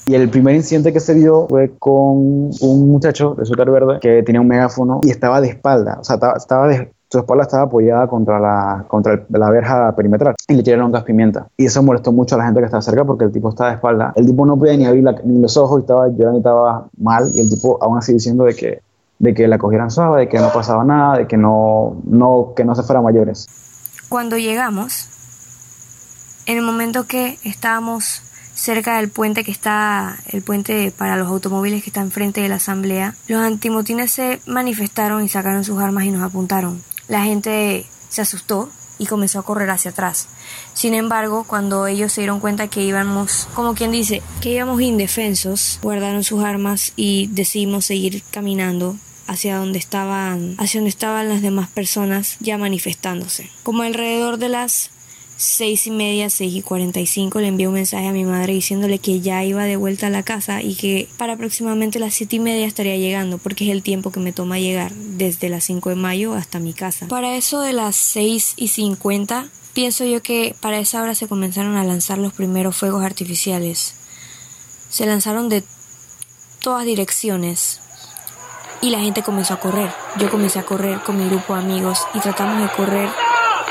[0.06, 4.22] Y el primer incidente que se dio fue con un muchacho de Azúcar Verde que
[4.24, 7.64] tenía un megáfono y estaba de espalda, o sea, estaba, estaba de, su espalda estaba
[7.66, 11.48] apoyada contra la, contra la verja perimetral y le tiraron gas pimienta.
[11.56, 13.76] Y eso molestó mucho a la gente que estaba cerca porque el tipo estaba de
[13.76, 14.14] espalda.
[14.16, 17.30] El tipo no podía ni abrir ni los ojos y estaba llorando y estaba mal.
[17.36, 18.82] Y el tipo aún así diciendo de que,
[19.20, 22.66] de que la cogieran suave, de que no pasaba nada, de que no, no, que
[22.66, 23.46] no se fuera mayores.
[24.10, 25.08] Cuando llegamos,
[26.48, 28.24] en el momento que estábamos
[28.56, 32.56] cerca del puente que está, el puente para los automóviles que está enfrente de la
[32.56, 36.82] asamblea, los antimotines se manifestaron y sacaron sus armas y nos apuntaron.
[37.08, 40.28] La gente se asustó y comenzó a correr hacia atrás.
[40.74, 45.80] Sin embargo, cuando ellos se dieron cuenta que íbamos, como quien dice, que íbamos indefensos,
[45.82, 48.96] guardaron sus armas y decidimos seguir caminando
[49.28, 53.50] hacia donde estaban, hacia donde estaban las demás personas ya manifestándose.
[53.64, 54.90] Como alrededor de las
[55.38, 58.54] seis y media, seis y cuarenta y cinco le envié un mensaje a mi madre
[58.54, 62.38] diciéndole que ya iba de vuelta a la casa y que para aproximadamente las siete
[62.38, 65.90] y media estaría llegando porque es el tiempo que me toma llegar desde las 5
[65.90, 67.08] de mayo hasta mi casa.
[67.08, 71.78] Para eso de las seis y cincuenta pienso yo que para esa hora se comenzaron
[71.78, 73.96] a lanzar los primeros fuegos artificiales.
[74.90, 75.64] Se lanzaron de
[76.60, 77.80] todas direcciones
[78.82, 79.92] y la gente comenzó a correr.
[80.20, 83.10] Yo comencé a correr con mi grupo de amigos y tratamos de correr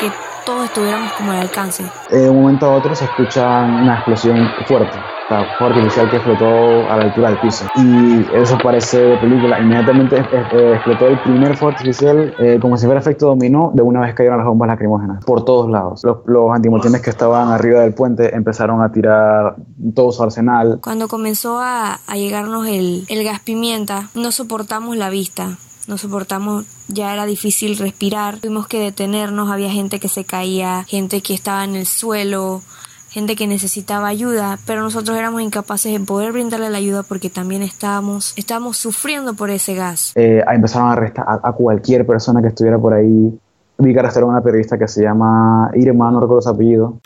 [0.00, 0.10] que
[0.44, 1.84] todos estuviéramos como al alcance.
[2.10, 6.44] De un momento a otro se escucha una explosión fuerte, artificial que explotó
[6.90, 7.66] a la altura del piso.
[7.76, 9.60] Y eso parece de película.
[9.60, 14.00] Inmediatamente eh, explotó el primer fuego artificial eh, como si fuera efecto dominó, de una
[14.00, 16.02] vez cayeron las bombas lacrimógenas por todos lados.
[16.04, 19.56] Los, los antimotines que estaban arriba del puente empezaron a tirar
[19.94, 20.80] todo su arsenal.
[20.82, 26.64] Cuando comenzó a, a llegarnos el, el gas pimienta, no soportamos la vista no soportamos,
[26.88, 31.64] ya era difícil respirar, tuvimos que detenernos, había gente que se caía, gente que estaba
[31.64, 32.62] en el suelo,
[33.10, 37.62] gente que necesitaba ayuda, pero nosotros éramos incapaces de poder brindarle la ayuda porque también
[37.62, 40.12] estábamos, estábamos sufriendo por ese gas.
[40.14, 43.38] Eh, empezaron a arrestar a, a, cualquier persona que estuviera por ahí.
[43.78, 47.00] Vi que arrestaron a una periodista que se llama Irma, no recuerdo su apellido.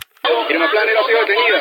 [0.49, 1.57] Irma Planero ha sido detenida.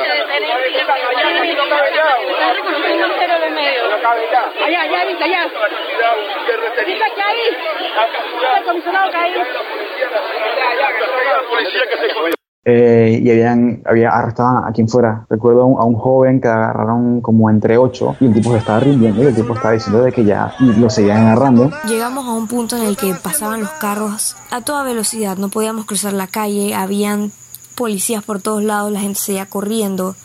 [4.66, 5.42] Allá, allá, allá, allá.
[6.86, 7.48] Dice que ahí.
[8.58, 9.12] El comisionado.
[12.68, 15.28] Eh, y habían había arrestado a quien fuera.
[15.30, 18.58] Recuerdo a un, a un, joven que agarraron como entre ocho y el tipo se
[18.58, 21.70] estaba rindiendo y el tipo estaba diciendo de que ya lo seguían agarrando.
[21.88, 25.86] Llegamos a un punto en el que pasaban los carros a toda velocidad, no podíamos
[25.86, 27.32] cruzar la calle, habían
[27.76, 30.16] policías por todos lados, la gente seguía corriendo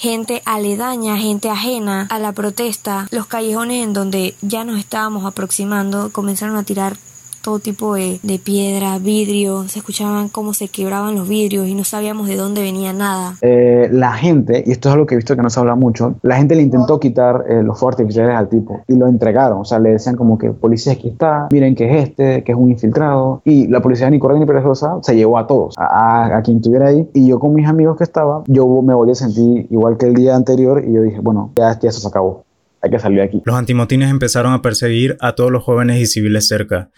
[0.00, 6.10] gente aledaña, gente ajena a la protesta, los callejones en donde ya nos estábamos aproximando
[6.10, 6.96] comenzaron a tirar
[7.42, 11.84] todo tipo de, de piedra, vidrio, se escuchaban cómo se quebraban los vidrios y no
[11.84, 13.36] sabíamos de dónde venía nada.
[13.42, 16.14] Eh, la gente, y esto es algo que he visto que no se habla mucho,
[16.22, 19.64] la gente le intentó quitar eh, los fuegos artificiales al tipo y lo entregaron, o
[19.64, 22.70] sea, le decían como que policía aquí está, miren que es este, que es un
[22.70, 26.58] infiltrado, y la policía ni correcta ni perezosa se llevó a todos, a, a, quien
[26.58, 29.96] estuviera ahí, y yo con mis amigos que estaba, yo me volví a sentir igual
[29.96, 32.44] que el día anterior y yo dije, bueno, ya, ya eso se acabó
[32.82, 33.42] hay que salir de aquí.
[33.44, 36.90] Los antimotines empezaron a perseguir a todos los jóvenes y civiles cerca.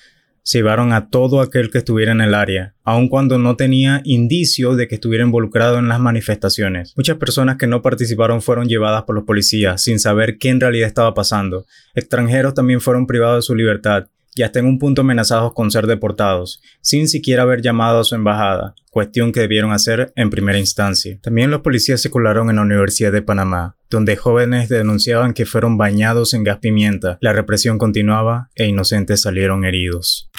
[0.45, 4.75] Se llevaron a todo aquel que estuviera en el área, aun cuando no tenía indicio
[4.75, 6.95] de que estuviera involucrado en las manifestaciones.
[6.97, 10.89] Muchas personas que no participaron fueron llevadas por los policías sin saber qué en realidad
[10.89, 11.67] estaba pasando.
[11.95, 15.87] Extranjeros también fueron privados de su libertad y hasta en un punto amenazados con ser
[15.87, 21.19] deportados, sin siquiera haber llamado a su embajada, cuestión que debieron hacer en primera instancia.
[21.23, 25.77] También los policías se colaron en la Universidad de Panamá, donde jóvenes denunciaban que fueron
[25.77, 27.19] bañados en gas pimienta.
[27.21, 30.31] La represión continuaba e inocentes salieron heridos.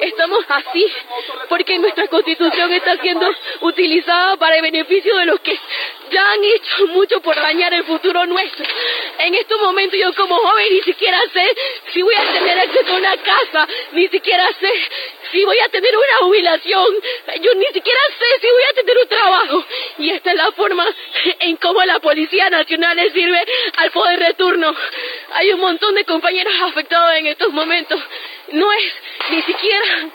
[0.00, 0.86] Estamos así
[1.48, 3.28] porque nuestra constitución está siendo
[3.60, 5.56] utilizada para el beneficio de los que
[6.10, 8.64] ya han hecho mucho por dañar el futuro nuestro.
[9.18, 11.56] En estos momentos yo como joven ni siquiera sé
[11.92, 14.72] si voy a tener acceso a una casa, ni siquiera sé
[15.30, 16.86] si voy a tener una jubilación,
[17.40, 19.64] yo ni siquiera sé si voy a tener un trabajo.
[19.98, 20.86] Y esta es la forma
[21.40, 23.40] en cómo la Policía Nacional le sirve
[23.76, 24.74] al poder de turno.
[25.34, 28.00] Hay un montón de compañeros afectados en estos momentos.
[28.52, 28.92] No es
[29.30, 30.10] ni siquiera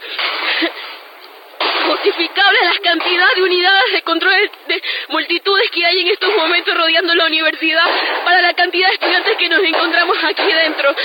[1.87, 7.13] justificable la cantidad de unidades de control de multitudes que hay en estos momentos rodeando
[7.15, 7.85] la universidad
[8.23, 10.95] para la cantidad de estudiantes que nos encontramos aquí dentro.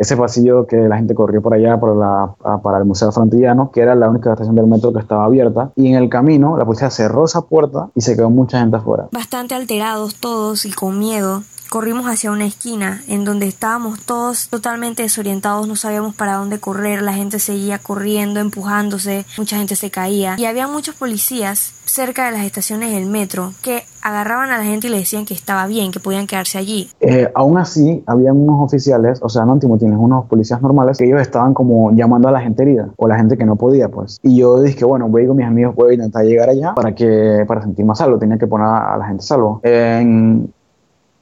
[0.00, 3.82] Ese pasillo que la gente corrió por allá por la, para el Museo Frontillano, que
[3.82, 6.88] era la única estación del metro que estaba abierta, y en el camino la policía
[6.88, 9.08] cerró esa puerta y se quedó mucha gente afuera.
[9.12, 15.04] Bastante alterados todos y con miedo, corrimos hacia una esquina en donde estábamos todos totalmente
[15.04, 20.34] desorientados, no sabíamos para dónde correr, la gente seguía corriendo, empujándose, mucha gente se caía
[20.36, 24.88] y había muchos policías cerca de las estaciones del metro que agarraban a la gente
[24.88, 26.88] y le decían que estaba bien, que podían quedarse allí.
[27.00, 31.20] Eh, aún así, había unos oficiales, o sea, no antimotines, unos policías normales, que ellos
[31.20, 34.18] estaban como llamando a la gente herida o la gente que no podía, pues.
[34.22, 37.44] Y yo dije, bueno, voy con mis amigos, voy a intentar llegar allá para que
[37.46, 39.60] para sentir más salvo, tenía que poner a la gente salvo.
[39.62, 40.52] En,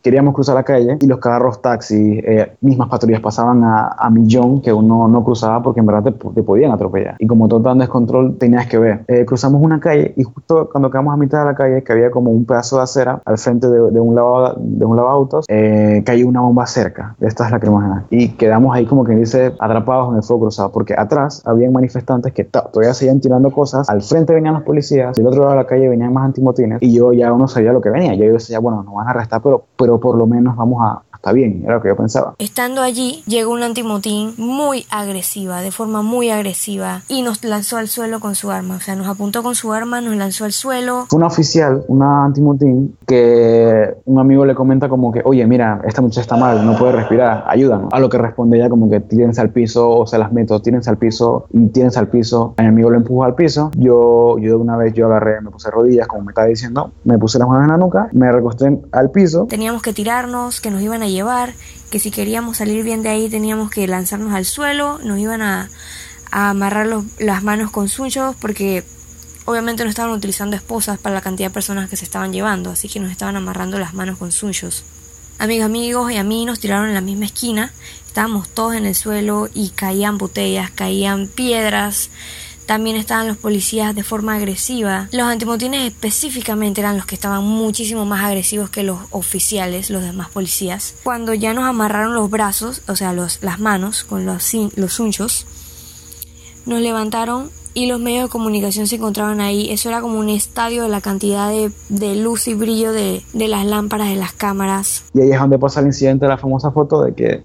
[0.02, 4.61] queríamos cruzar la calle y los carros, taxis, eh, mismas patrullas pasaban a, a, millón
[4.61, 7.16] que uno no cruzaba porque en verdad te, podían atropellar.
[7.18, 9.04] Y como todo tan descontrol, tenías que ver.
[9.08, 12.11] Eh, cruzamos una calle y justo cuando quedamos a mitad de la calle, que había
[12.11, 14.98] como un pedazo de acera al frente de, un lavado de un
[15.48, 18.04] eh, cayó una bomba cerca de estas lacrimógenas.
[18.11, 22.32] Y quedamos ahí como que dice atrapados en el fuego cruzado porque atrás habían manifestantes
[22.32, 25.66] que todavía seguían tirando cosas, al frente venían los policías, del otro lado de la
[25.66, 28.14] calle venían más antimotines y yo ya uno sabía lo que venía.
[28.14, 31.33] Yo decía, bueno, nos van a arrestar, pero, pero por lo menos vamos a, está
[31.33, 32.35] bien, era lo que yo pensaba.
[32.38, 37.88] Estando allí, llegó un antimotín muy agresiva, de forma muy agresiva, y nos lanzó al
[37.88, 38.76] suelo con su arma.
[38.76, 41.07] O sea, nos apuntó con su arma, nos lanzó al suelo.
[41.09, 46.00] Fue una oficial, una antimotín, que un amigo le comenta como que, oye, mira, esta
[46.00, 47.92] muchacha está mal, no puede respirar, ayúdanos.
[47.92, 50.88] A lo que responde ella como que tírense al piso, o se las meto, tírense
[50.88, 52.54] al piso, y tírense al piso.
[52.59, 53.70] Mi amigo lo empuja al piso.
[53.76, 57.18] Yo, yo de una vez, yo agarré, me puse rodillas, como me estaba diciendo, me
[57.18, 59.46] puse las manos en la nuca, me recosté al piso.
[59.48, 61.55] Teníamos que tirarnos, que nos iban a llevar,
[61.90, 65.71] que si queríamos salir bien de ahí teníamos que lanzarnos al suelo, nos iban a,
[66.31, 66.87] amarrar
[67.18, 68.85] las manos con suyos porque
[69.47, 72.87] obviamente no estaban utilizando esposas para la cantidad de personas que se estaban llevando, así
[72.88, 74.85] que nos estaban amarrando las manos con suyos.
[75.38, 77.73] Amigos, amigos y a mí nos tiraron en la misma esquina,
[78.07, 82.11] estábamos todos en el suelo y caían botellas, caían piedras,
[82.68, 85.09] también estaban los policías de forma agresiva.
[85.11, 90.28] Los antimotines específicamente eran los que estaban muchísimo más agresivos que los oficiales, los demás
[90.28, 90.94] policías.
[91.02, 95.46] Cuando ya nos amarraron los brazos, o sea, los, las manos con los, los unchos,
[96.66, 99.70] nos levantaron y los medios de comunicación se encontraban ahí.
[99.70, 103.48] Eso era como un estadio de la cantidad de, de luz y brillo de, de,
[103.48, 105.04] las lámparas de las cámaras.
[105.14, 107.44] Y ahí es donde pasa el incidente, la famosa foto de que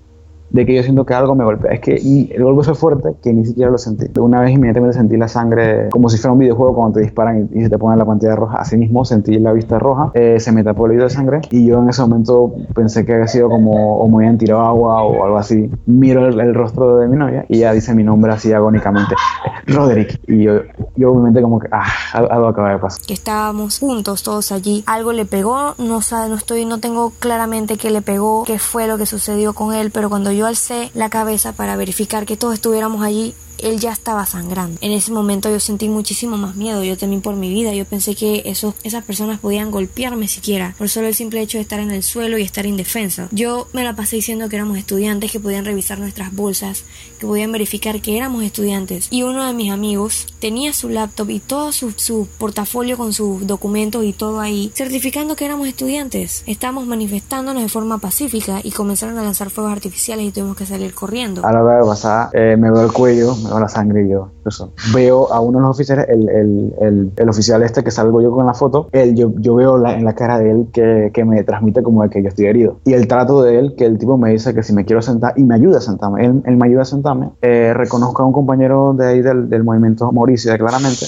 [0.54, 1.74] de que yo siento que algo me golpea.
[1.74, 4.06] Es que y el golpe fue fuerte que ni siquiera lo sentí.
[4.08, 7.50] De una vez inmediatamente sentí la sangre como si fuera un videojuego cuando te disparan
[7.52, 8.58] y, se te ponen la pantalla roja.
[8.58, 11.66] Así mismo sentí la vista roja, eh, se me tapó el oído de sangre y
[11.66, 15.26] yo en ese momento pensé que había sido como o me habían tirado agua o
[15.26, 15.70] algo así.
[15.88, 19.16] Miro el, rostro de mi novia y ella dice mi nombre así agónicamente,
[19.68, 20.20] Roderick.
[20.28, 20.60] Y yo,
[20.96, 23.04] yo obviamente como que, ah, algo acaba de pasar.
[23.08, 24.84] Que estábamos juntos todos allí.
[24.86, 28.98] Algo le pegó, no, no estoy, no tengo claramente qué le pegó, qué fue lo
[28.98, 33.04] que sucedió con él, pero cuando yo alcé la cabeza para verificar que todos estuviéramos
[33.04, 34.78] allí, él ya estaba sangrando.
[34.82, 38.16] En ese momento yo sentí muchísimo más miedo, yo también por mi vida, yo pensé
[38.16, 41.92] que eso, esas personas podían golpearme siquiera por solo el simple hecho de estar en
[41.92, 43.28] el suelo y estar indefenso.
[43.32, 46.84] Yo me la pasé diciendo que éramos estudiantes, que podían revisar nuestras bolsas,
[47.20, 49.08] que podían verificar que éramos estudiantes.
[49.10, 53.46] Y uno de mis amigos tenía su laptop y todo su, su portafolio con sus
[53.48, 56.44] documentos y todo ahí, certificando que éramos estudiantes.
[56.46, 60.94] Estábamos manifestándonos de forma pacífica y comenzaron a lanzar fuegos artificiales y tuvimos que salir
[60.94, 61.46] corriendo.
[61.46, 64.30] A la hora de pasar, eh, me veo el cuello, me la sangre y yo,
[64.46, 64.74] eso.
[64.94, 68.32] Veo a uno de los oficiales, el, el, el, el oficial este que salgo yo
[68.32, 71.26] con la foto, él, yo, yo veo la, en la cara de él que, que,
[71.26, 72.78] me transmite como de que yo estoy herido.
[72.86, 75.34] Y el trato de él, que el tipo me dice que si me quiero sentar
[75.36, 78.34] y me ayuda a sentarme, él, él me ayuda a sentarme, eh, reconozco a un
[78.34, 81.06] compañero de ahí del, del movimiento Mauricio, claramente,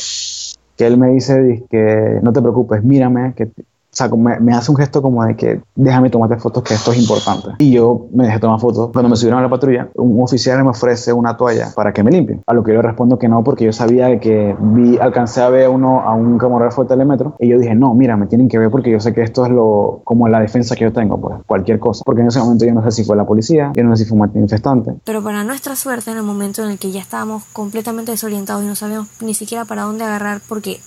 [0.76, 3.50] que él me dice que no te preocupes, mírame, que
[3.96, 6.92] o sea, me, me, hace un gesto como de que déjame tomarte fotos, que esto
[6.92, 7.52] es importante.
[7.60, 8.90] Y yo me dejé tomar fotos.
[8.92, 12.12] Cuando me subieron a la patrulla, un oficial me ofrece una toalla para que me
[12.12, 12.42] limpie.
[12.46, 15.70] A lo que yo respondo que no, porque yo sabía que vi, alcancé a ver
[15.70, 17.36] uno, a un camarógrafo de telemetro.
[17.40, 19.52] Y yo dije, no, mira, me tienen que ver porque yo sé que esto es
[19.54, 22.04] lo, como la defensa que yo tengo, pues cualquier cosa.
[22.06, 24.10] Porque en ese momento yo no sé si fue la policía, yo no sé si
[24.10, 24.94] fue un manifestante.
[25.06, 28.68] Pero para nuestra suerte, en el momento en el que ya estábamos completamente desorientados y
[28.68, 30.82] no sabíamos ni siquiera para dónde agarrar, porque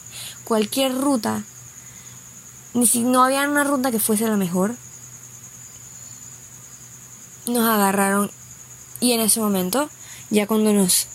[0.45, 1.43] cualquier ruta
[2.75, 4.75] ni si no había una ruta que fuese la mejor.
[7.47, 8.31] Nos agarraron
[9.01, 9.89] y en ese momento,
[10.31, 11.07] ya cuando nos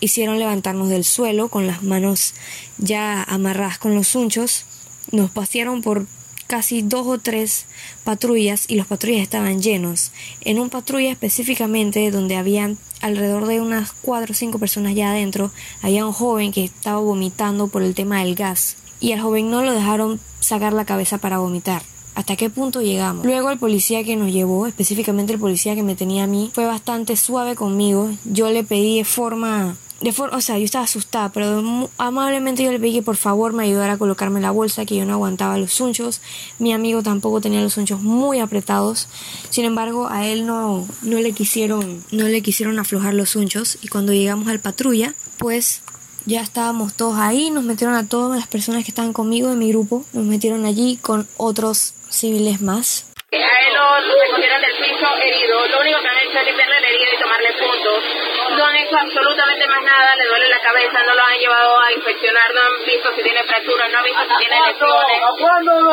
[0.00, 2.34] hicieron levantarnos del suelo con las manos
[2.78, 4.64] ya amarradas con los unchos,
[5.10, 6.06] nos pasearon por
[6.46, 7.66] casi dos o tres
[8.04, 10.12] patrullas y los patrullas estaban llenos.
[10.42, 15.50] En un patrulla específicamente donde habían alrededor de unas cuatro o cinco personas ya adentro,
[15.82, 19.62] había un joven que estaba vomitando por el tema del gas y al joven no
[19.62, 21.82] lo dejaron sacar la cabeza para vomitar.
[22.14, 23.26] ¿Hasta qué punto llegamos?
[23.26, 26.66] Luego el policía que nos llevó, específicamente el policía que me tenía a mí, fue
[26.66, 28.10] bastante suave conmigo.
[28.24, 29.76] Yo le pedí de forma...
[30.00, 33.52] De forma, o sea, yo estaba asustada, pero amablemente yo le pedí que por favor
[33.52, 36.20] me ayudara a colocarme la bolsa, que yo no aguantaba los sunchos.
[36.58, 39.06] Mi amigo tampoco tenía los sunchos muy apretados.
[39.48, 43.78] Sin embargo, a él no, no le quisieron, no le quisieron aflojar los sunchos.
[43.80, 45.82] Y cuando llegamos al patrulla, pues
[46.26, 49.68] ya estábamos todos ahí, nos metieron a todas las personas que estaban conmigo en mi
[49.68, 53.06] grupo, nos metieron allí con otros civiles más.
[53.32, 56.88] A él lo recogieron del piso herido, lo único que han hecho es limpiarle la
[56.88, 58.31] herida y tomarle puntos.
[58.56, 61.92] No han hecho absolutamente más nada, le duele la cabeza, no lo han llevado a
[61.92, 65.18] inspeccionar, no han visto si tiene fracturas, no han visto si tiene lesiones.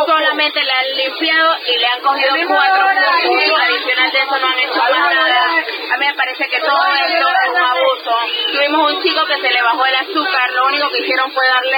[0.06, 2.86] Solamente le han limpiado y le han cogido cuatro
[3.24, 3.60] puntos.
[3.70, 5.40] Adicional de eso no han hecho más nada.
[5.94, 8.16] A mí me parece que todo esto es un abuso.
[8.52, 11.78] Tuvimos un chico que se le bajó el azúcar, lo único que hicieron fue darle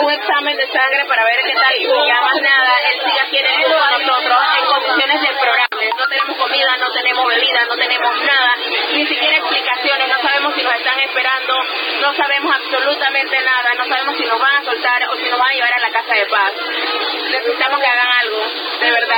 [0.00, 2.72] un examen de sangre para ver qué tal y ya más nada.
[2.90, 5.73] Él sigue aquí en el con nosotros en condiciones deplorables.
[5.74, 8.52] No tenemos comida, no tenemos bebida, no tenemos nada,
[8.92, 11.54] ni siquiera explicaciones, no sabemos si nos están esperando,
[12.00, 15.50] no sabemos absolutamente nada, no sabemos si nos van a soltar o si nos van
[15.50, 16.52] a llevar a la casa de paz.
[17.30, 18.38] Necesitamos que hagan algo,
[18.80, 19.14] de verdad.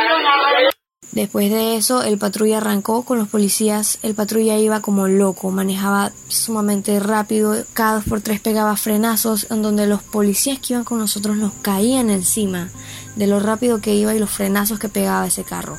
[1.12, 3.98] Después de eso, el patrulla arrancó con los policías.
[4.02, 9.62] El patrulla iba como loco, manejaba sumamente rápido, cada dos por tres pegaba frenazos, en
[9.62, 12.68] donde los policías que iban con nosotros nos caían encima
[13.14, 15.78] de lo rápido que iba y los frenazos que pegaba ese carro.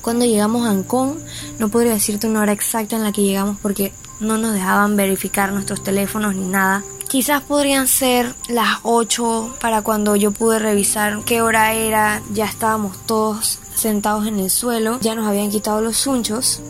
[0.00, 1.18] Cuando llegamos a Ancón,
[1.58, 5.52] no podría decirte una hora exacta en la que llegamos porque no nos dejaban verificar
[5.52, 6.82] nuestros teléfonos ni nada.
[7.08, 12.22] Quizás podrían ser las 8 para cuando yo pude revisar qué hora era.
[12.32, 14.98] Ya estábamos todos sentados en el suelo.
[15.00, 16.62] Ya nos habían quitado los sunchos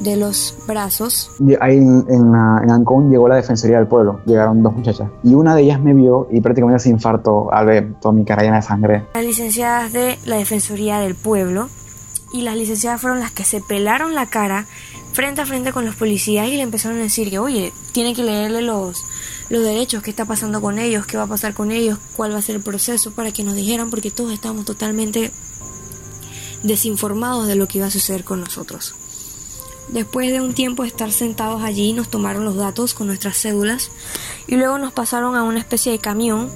[0.00, 1.30] de los brazos.
[1.60, 4.20] Ahí en, en, en, Ancón llegó la Defensoría del Pueblo.
[4.26, 5.08] Llegaron dos muchachas.
[5.22, 8.42] Y una de ellas me vio y prácticamente se infartó al ver toda mi cara
[8.42, 9.06] llena de sangre.
[9.14, 11.68] Las licenciadas de la Defensoría del Pueblo.
[12.32, 14.66] Y las licenciadas fueron las que se pelaron la cara
[15.12, 18.22] frente a frente con los policías y le empezaron a decir que, oye, tiene que
[18.22, 19.04] leerle los,
[19.48, 22.38] los derechos, qué está pasando con ellos, qué va a pasar con ellos, cuál va
[22.38, 25.32] a ser el proceso, para que nos dijeran, porque todos estábamos totalmente
[26.62, 28.94] desinformados de lo que iba a suceder con nosotros.
[29.88, 33.90] Después de un tiempo de estar sentados allí, nos tomaron los datos con nuestras cédulas
[34.48, 36.50] y luego nos pasaron a una especie de camión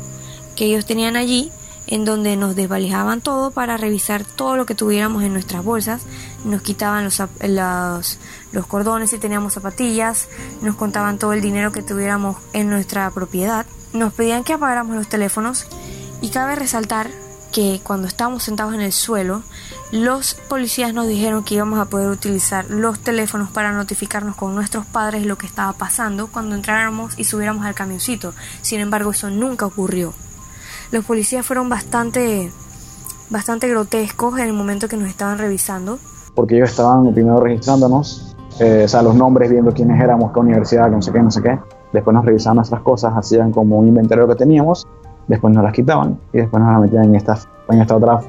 [0.56, 1.52] que ellos tenían allí
[1.86, 6.02] en donde nos desvalijaban todo para revisar todo lo que tuviéramos en nuestras bolsas,
[6.44, 10.28] nos quitaban los, cordones si teníamos zapatillas,
[10.62, 15.08] nos contaban todo el dinero que tuviéramos en nuestra propiedad, nos pedían que apagáramos los
[15.08, 15.66] teléfonos
[16.20, 17.10] y cabe resaltar
[17.50, 19.42] que cuando estábamos sentados en el suelo,
[19.90, 24.86] los policías nos dijeron que íbamos a poder utilizar los teléfonos para notificarnos con nuestros
[24.86, 28.32] padres lo que estaba pasando cuando entráramos y subiéramos al camioncito.
[28.62, 30.14] Sin embargo, eso nunca ocurrió.
[30.92, 32.50] Los policías fueron bastante,
[33.30, 35.98] bastante grotescos en el momento que nos estaban revisando.
[36.34, 40.90] Porque ellos estaban primero registrándonos, eh, o sea, los nombres, viendo quiénes éramos, qué universidad,
[40.90, 41.58] no sé qué, no sé qué.
[41.92, 44.86] Después nos revisaban nuestras cosas, hacían como un inventario que teníamos,
[45.28, 47.38] después nos las quitaban y después nos las metían en esta,
[47.68, 48.20] en esta otra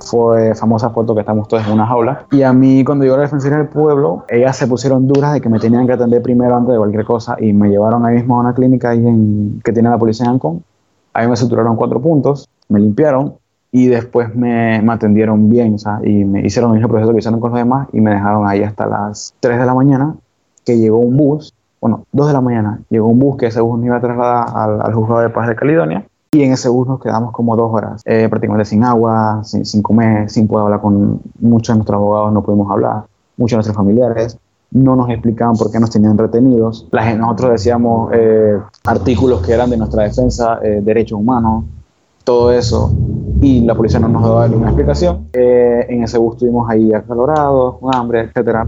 [0.00, 2.26] fue famosa foto que estamos todos en una jaula.
[2.30, 5.48] Y a mí, cuando llegó la defensoría del pueblo, ellas se pusieron duras de que
[5.48, 8.40] me tenían que atender primero antes de cualquier cosa y me llevaron ahí mismo a
[8.40, 10.62] una clínica ahí en, que tiene la policía en Ancón.
[11.18, 13.34] Ahí me suturaron cuatro puntos, me limpiaron
[13.72, 17.40] y después me, atendieron bien o sea, y me hicieron el mismo proceso que hicieron
[17.40, 20.14] con los demás y me dejaron ahí hasta las 3 de la mañana
[20.64, 23.80] que llegó un bus, bueno, 2 de la mañana, llegó un bus que ese bus
[23.80, 26.86] me iba a trasladar al, al juzgado de paz de Caledonia y en ese bus
[26.86, 30.80] nos quedamos como dos horas, eh, prácticamente sin agua, sin, sin, comer, sin poder hablar
[30.80, 33.04] con muchos de nuestros abogados, no pudimos hablar,
[33.36, 34.38] muchos de nuestros familiares.
[34.70, 36.86] No nos explicaban por qué nos tenían retenidos.
[36.90, 41.64] La, nosotros decíamos eh, artículos que eran de nuestra defensa, eh, derechos humanos,
[42.24, 42.92] todo eso.
[43.40, 45.28] Y la policía no nos daba ninguna explicación.
[45.32, 48.66] Eh, en ese bus estuvimos ahí acalorados, con hambre, etcétera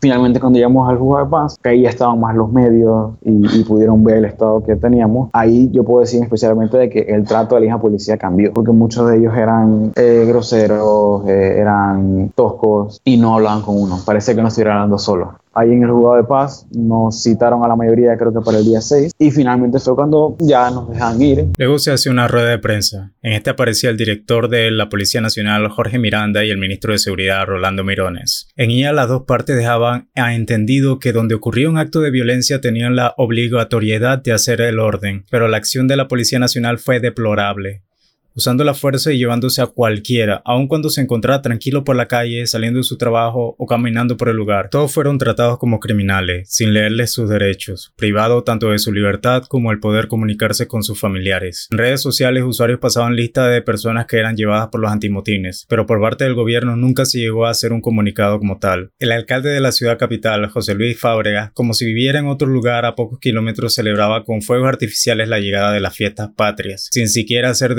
[0.00, 4.04] finalmente cuando llegamos al de paz, que ahí ya estaban más los medios y, pudieron
[4.04, 7.62] ver el estado que teníamos, ahí yo puedo decir especialmente de que el trato de
[7.62, 13.16] la hija policía cambió, porque muchos de ellos eran eh, groseros, eh, eran toscos y
[13.16, 16.24] no hablaban con uno, parece que no estuvieran hablando solo ahí en el juzgado de
[16.24, 19.94] paz nos citaron a la mayoría creo que para el día 6 y finalmente fue
[19.94, 21.46] cuando ya nos dejan ir.
[21.56, 23.12] Luego se hace una rueda de prensa.
[23.22, 26.98] En este aparecía el director de la Policía Nacional Jorge Miranda y el ministro de
[26.98, 28.48] Seguridad Rolando Mirones.
[28.56, 32.60] En ella las dos partes dejaban a entendido que donde ocurría un acto de violencia
[32.60, 37.00] tenían la obligatoriedad de hacer el orden, pero la acción de la Policía Nacional fue
[37.00, 37.85] deplorable
[38.36, 42.46] usando la fuerza y llevándose a cualquiera, aun cuando se encontraba tranquilo por la calle,
[42.46, 44.68] saliendo de su trabajo o caminando por el lugar.
[44.70, 49.72] Todos fueron tratados como criminales, sin leerles sus derechos, privado tanto de su libertad como
[49.72, 51.68] el poder comunicarse con sus familiares.
[51.70, 55.86] En redes sociales, usuarios pasaban lista de personas que eran llevadas por los antimotines, pero
[55.86, 58.90] por parte del gobierno nunca se llegó a hacer un comunicado como tal.
[58.98, 62.84] El alcalde de la ciudad capital, José Luis Fábrega, como si viviera en otro lugar
[62.84, 67.48] a pocos kilómetros, celebraba con fuegos artificiales la llegada de las fiestas patrias, sin siquiera
[67.48, 67.74] hacer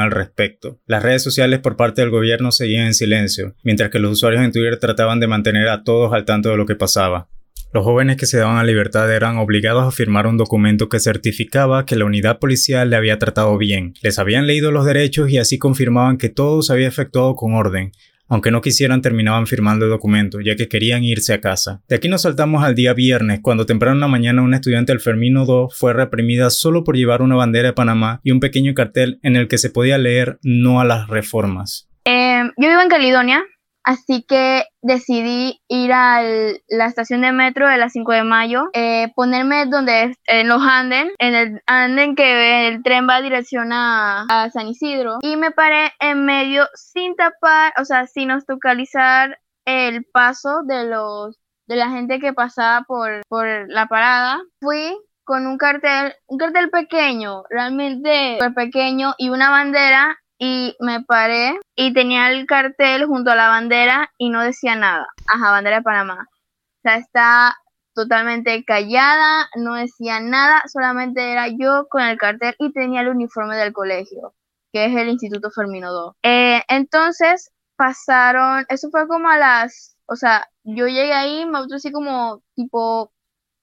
[0.00, 0.80] al respecto.
[0.86, 4.52] Las redes sociales por parte del gobierno seguían en silencio, mientras que los usuarios en
[4.52, 7.28] Twitter trataban de mantener a todos al tanto de lo que pasaba.
[7.72, 11.86] Los jóvenes que se daban a libertad eran obligados a firmar un documento que certificaba
[11.86, 15.58] que la unidad policial le había tratado bien, les habían leído los derechos y así
[15.58, 17.92] confirmaban que todo se había efectuado con orden,
[18.32, 21.82] aunque no quisieran, terminaban firmando el documento, ya que querían irse a casa.
[21.86, 25.02] De aquí nos saltamos al día viernes, cuando temprano en la mañana una estudiante del
[25.02, 29.18] Fermino II fue reprimida solo por llevar una bandera de Panamá y un pequeño cartel
[29.22, 31.90] en el que se podía leer no a las reformas.
[32.06, 33.44] Eh, yo vivo en Caledonia,
[33.84, 36.22] Así que decidí ir a
[36.68, 41.10] la estación de metro de la 5 de mayo, eh, ponerme donde en los anden,
[41.18, 45.92] en el anden que el tren va a dirección a, San Isidro, y me paré
[46.00, 52.18] en medio sin tapar, o sea, sin obstaculizar el paso de los de la gente
[52.18, 54.42] que pasaba por, por la parada.
[54.60, 61.58] Fui con un cartel, un cartel pequeño, realmente pequeño, y una bandera y me paré
[61.76, 65.06] y tenía el cartel junto a la bandera y no decía nada.
[65.26, 66.26] Ajá, bandera de Panamá.
[66.30, 67.56] O sea, está
[67.94, 73.56] totalmente callada, no decía nada, solamente era yo con el cartel y tenía el uniforme
[73.56, 74.34] del colegio,
[74.72, 76.16] que es el Instituto Fermino 2.
[76.22, 81.92] Eh, entonces pasaron, eso fue como a las, o sea, yo llegué ahí, me así
[81.92, 83.12] como tipo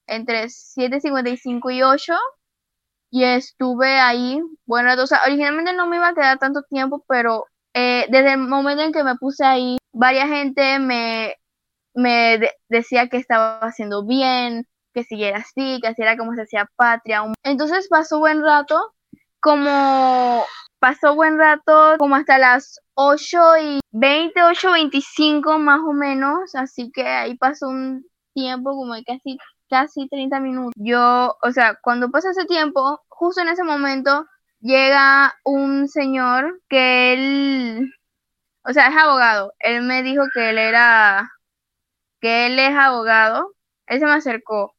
[0.07, 2.13] entre 7.55 y 8
[3.11, 7.45] y estuve ahí, bueno, o sea, originalmente no me iba a quedar tanto tiempo, pero
[7.73, 11.35] eh, desde el momento en que me puse ahí, varias gente me,
[11.93, 16.69] me decía que estaba haciendo bien, que siguiera así, que así era como se hacía
[16.75, 17.23] patria.
[17.43, 18.93] Entonces pasó buen rato,
[19.39, 20.43] como
[20.79, 26.91] pasó buen rato, como hasta las 8 y 20, 8, 25 más o menos, así
[26.91, 29.37] que ahí pasó un tiempo como casi
[29.69, 30.73] casi 30 minutos.
[30.75, 34.25] Yo, o sea, cuando pasa ese tiempo, justo en ese momento
[34.59, 37.93] llega un señor que él,
[38.63, 39.53] o sea, es abogado.
[39.59, 41.31] Él me dijo que él era,
[42.21, 43.53] que él es abogado.
[43.87, 44.75] Él se me acercó.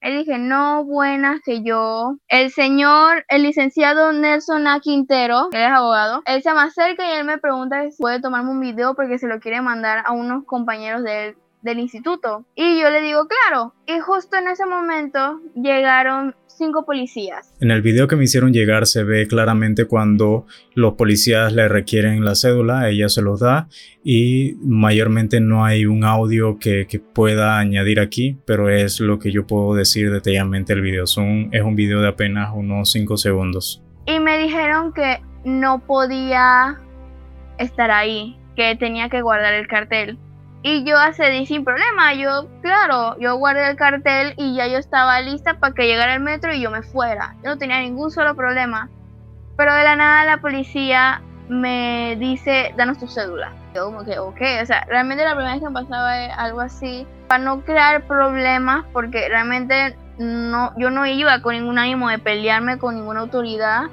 [0.00, 2.16] Él dije, no, buenas, que yo.
[2.28, 4.80] El señor, el licenciado Nelson A.
[4.80, 8.50] Quintero, que es abogado, él se me acerca y él me pregunta si puede tomarme
[8.50, 12.44] un video porque se lo quiere mandar a unos compañeros de él del instituto.
[12.54, 13.74] Y yo le digo, claro.
[13.86, 17.54] Y justo en ese momento llegaron cinco policías.
[17.60, 22.24] En el video que me hicieron llegar se ve claramente cuando los policías le requieren
[22.24, 23.68] la cédula, ella se los da
[24.02, 29.46] y mayormente no hay un audio que, pueda añadir aquí, pero es lo que yo
[29.46, 31.06] puedo decir detalladamente el video.
[31.06, 33.82] Son, es un video de apenas unos 5 segundos.
[34.06, 36.80] Y me dijeron que no podía
[37.58, 40.18] estar ahí, que tenía que guardar el cartel
[40.62, 42.14] Y yo accedí sin problema.
[42.14, 46.20] Yo, claro, yo guardé el cartel y ya yo estaba lista para que llegara el
[46.20, 47.34] metro y yo me fuera.
[47.44, 48.88] Yo no tenía ningún solo problema.
[49.56, 53.52] Pero de la nada la policía me dice, danos tu cédula.
[53.74, 57.06] Yo como que, ok, o sea, realmente la primera vez que me pasaba algo así,
[57.28, 62.78] para no crear problemas, porque realmente no, yo no iba con ningún ánimo de pelearme
[62.78, 63.84] con ninguna autoridad,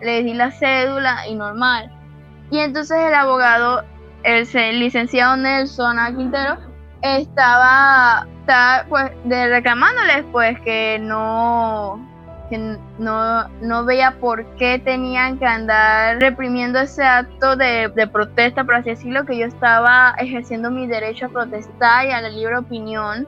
[0.00, 1.90] le di la cédula y normal.
[2.50, 3.84] Y entonces el abogado,
[4.24, 6.56] el licenciado Nelson Quintero,
[7.02, 12.00] estaba, estaba pues de reclamándoles pues que no
[12.50, 12.58] que
[12.98, 18.74] no, no veía por qué tenían que andar reprimiendo ese acto de, de, protesta, por
[18.74, 23.26] así decirlo, que yo estaba ejerciendo mi derecho a protestar y a la libre opinión.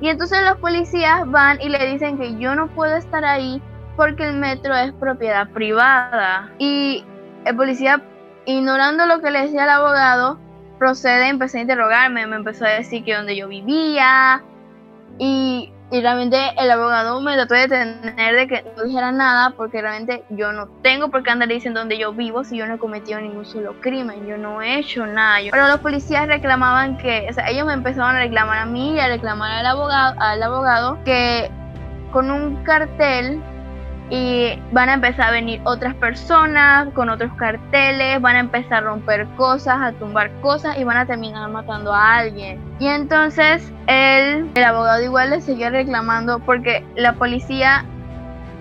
[0.00, 3.62] Y entonces los policías van y le dicen que yo no puedo estar ahí
[3.96, 6.50] porque el metro es propiedad privada.
[6.58, 7.04] Y
[7.44, 8.02] el policía,
[8.52, 10.38] ignorando lo que le decía el abogado,
[10.78, 14.42] procede, empezó a interrogarme, me empezó a decir que donde yo vivía
[15.18, 19.80] y y realmente el abogado me trató de detener de que no dijera nada porque
[19.80, 22.78] realmente yo no tengo por qué andar diciendo dónde yo vivo si yo no he
[22.78, 25.38] cometido ningún solo crimen, yo no he hecho nada.
[25.50, 29.00] Pero los policías reclamaban que, o sea, ellos me empezaron a reclamar a mí y
[29.00, 31.50] a reclamar al abogado, al abogado que
[32.12, 33.40] con un cartel
[34.10, 38.80] y van a empezar a venir otras personas con otros carteles, van a empezar a
[38.86, 42.58] romper cosas, a tumbar cosas y van a terminar matando a alguien.
[42.78, 47.84] Y entonces él, el abogado igual le seguía reclamando porque la policía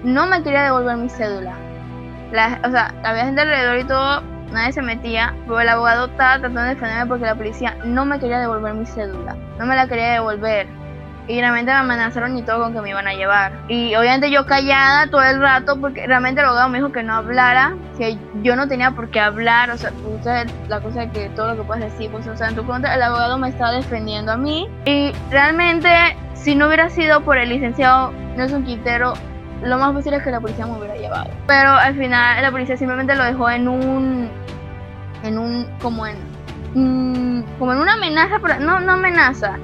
[0.03, 1.53] no me quería devolver mi cédula.
[2.65, 4.21] o sea, había gente alrededor y todo,
[4.51, 8.19] nadie se metía, pero el abogado estaba tratando de defenderme porque la policía no me
[8.19, 10.67] quería devolver mi cédula, no me la quería devolver
[11.27, 13.51] y realmente me amenazaron y todo con que me iban a llevar.
[13.67, 17.15] Y obviamente yo callada todo el rato porque realmente el abogado me dijo que no
[17.15, 19.91] hablara, que yo no tenía por qué hablar, o sea,
[20.69, 22.95] la cosa de que todo lo que puedes decir, pues, o sea, en tu contra,
[22.95, 24.69] el abogado me estaba defendiendo a mí.
[24.85, 25.89] Y realmente,
[26.33, 29.13] si no hubiera sido por el licenciado Nelson Quintero,
[29.63, 31.29] lo más posible es que la policía me hubiera llevado.
[31.45, 34.29] Pero al final la policía simplemente lo dejó en un,
[35.23, 36.15] en un, como en,
[36.73, 39.57] mm, como en una amenaza, pero no, no amenaza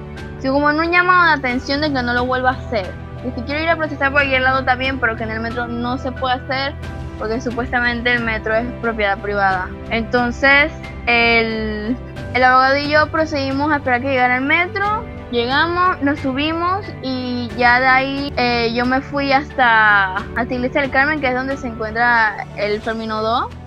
[0.52, 2.92] como en un llamado de atención de que no lo vuelva a hacer.
[3.26, 5.68] Y si quiero ir a protestar por cualquier lado también, pero que en el metro
[5.68, 6.74] no se puede hacer
[7.18, 9.70] porque supuestamente el metro es propiedad privada.
[9.90, 10.72] Entonces,
[11.06, 11.96] el,
[12.34, 15.06] el abogado y yo procedimos a esperar que llegara el metro.
[15.32, 20.92] Llegamos, nos subimos y ya de ahí eh, yo me fui hasta, hasta Iglesia del
[20.92, 23.63] Carmen, que es donde se encuentra el Fermino 2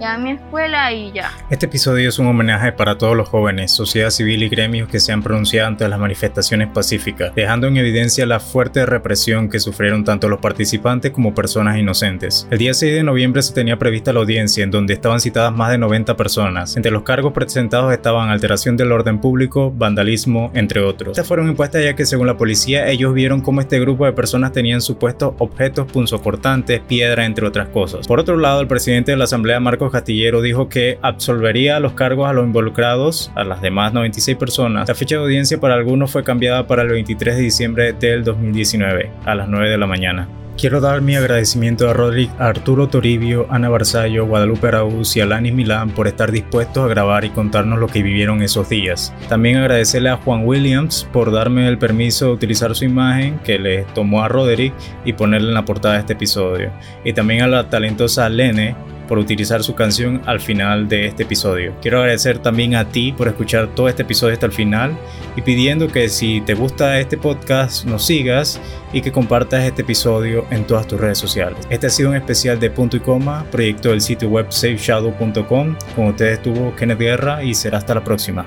[0.00, 1.32] ya mi escuela y ya.
[1.50, 5.12] Este episodio es un homenaje para todos los jóvenes, sociedad civil y gremios que se
[5.12, 10.28] han pronunciado ante las manifestaciones pacíficas, dejando en evidencia la fuerte represión que sufrieron tanto
[10.28, 12.46] los participantes como personas inocentes.
[12.50, 15.70] El día 6 de noviembre se tenía prevista la audiencia en donde estaban citadas más
[15.70, 16.76] de 90 personas.
[16.76, 21.12] Entre los cargos presentados estaban alteración del orden público, vandalismo, entre otros.
[21.12, 24.52] Estas fueron impuestas ya que según la policía ellos vieron cómo este grupo de personas
[24.52, 28.06] tenían supuestos objetos punzocortantes, piedra, entre otras cosas.
[28.06, 32.26] Por otro lado, el presidente de la Asamblea Marcos Castillero dijo que absolvería los cargos
[32.26, 34.88] a los involucrados, a las demás 96 personas.
[34.88, 39.10] La fecha de audiencia para algunos fue cambiada para el 23 de diciembre del 2019,
[39.26, 40.26] a las 9 de la mañana.
[40.56, 45.90] Quiero dar mi agradecimiento a Rodrigo, Arturo Toribio, Ana Barzallo, Guadalupe Araúz y Alanis Milán
[45.90, 49.12] por estar dispuestos a grabar y contarnos lo que vivieron esos días.
[49.28, 53.82] También agradecerle a Juan Williams por darme el permiso de utilizar su imagen que le
[53.94, 54.72] tomó a Roderick
[55.04, 56.70] y ponerle en la portada de este episodio.
[57.04, 58.76] Y también a la talentosa Lene
[59.08, 61.74] por utilizar su canción al final de este episodio.
[61.80, 64.98] Quiero agradecer también a ti por escuchar todo este episodio hasta el final
[65.36, 68.60] y pidiendo que si te gusta este podcast nos sigas
[68.92, 71.58] y que compartas este episodio en todas tus redes sociales.
[71.70, 75.76] Este ha sido un especial de punto y coma, proyecto del sitio web safeshadow.com.
[75.96, 78.46] Con ustedes estuvo Kenneth Guerra y será hasta la próxima.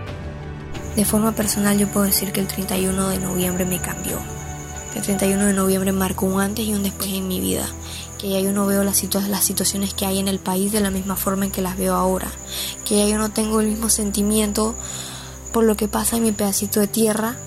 [0.95, 4.20] De forma personal yo puedo decir que el 31 de noviembre me cambió.
[4.95, 7.68] El 31 de noviembre marcó un antes y un después en mi vida
[8.18, 10.91] que ya yo no veo las, las situaciones que hay en el país de la
[10.91, 12.32] misma forma en que las veo ahora,
[12.86, 14.76] que ya yo no tengo el mismo sentimiento
[15.51, 17.38] por lo que pasa en mi pedacito de tierra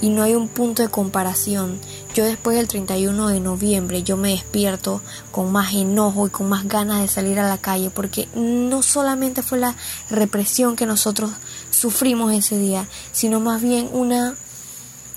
[0.00, 1.78] y no hay un punto de comparación.
[2.14, 6.66] Yo después del 31 de noviembre yo me despierto con más enojo y con más
[6.66, 9.74] ganas de salir a la calle porque no solamente fue la
[10.10, 11.30] represión que nosotros
[11.70, 14.36] sufrimos ese día, sino más bien una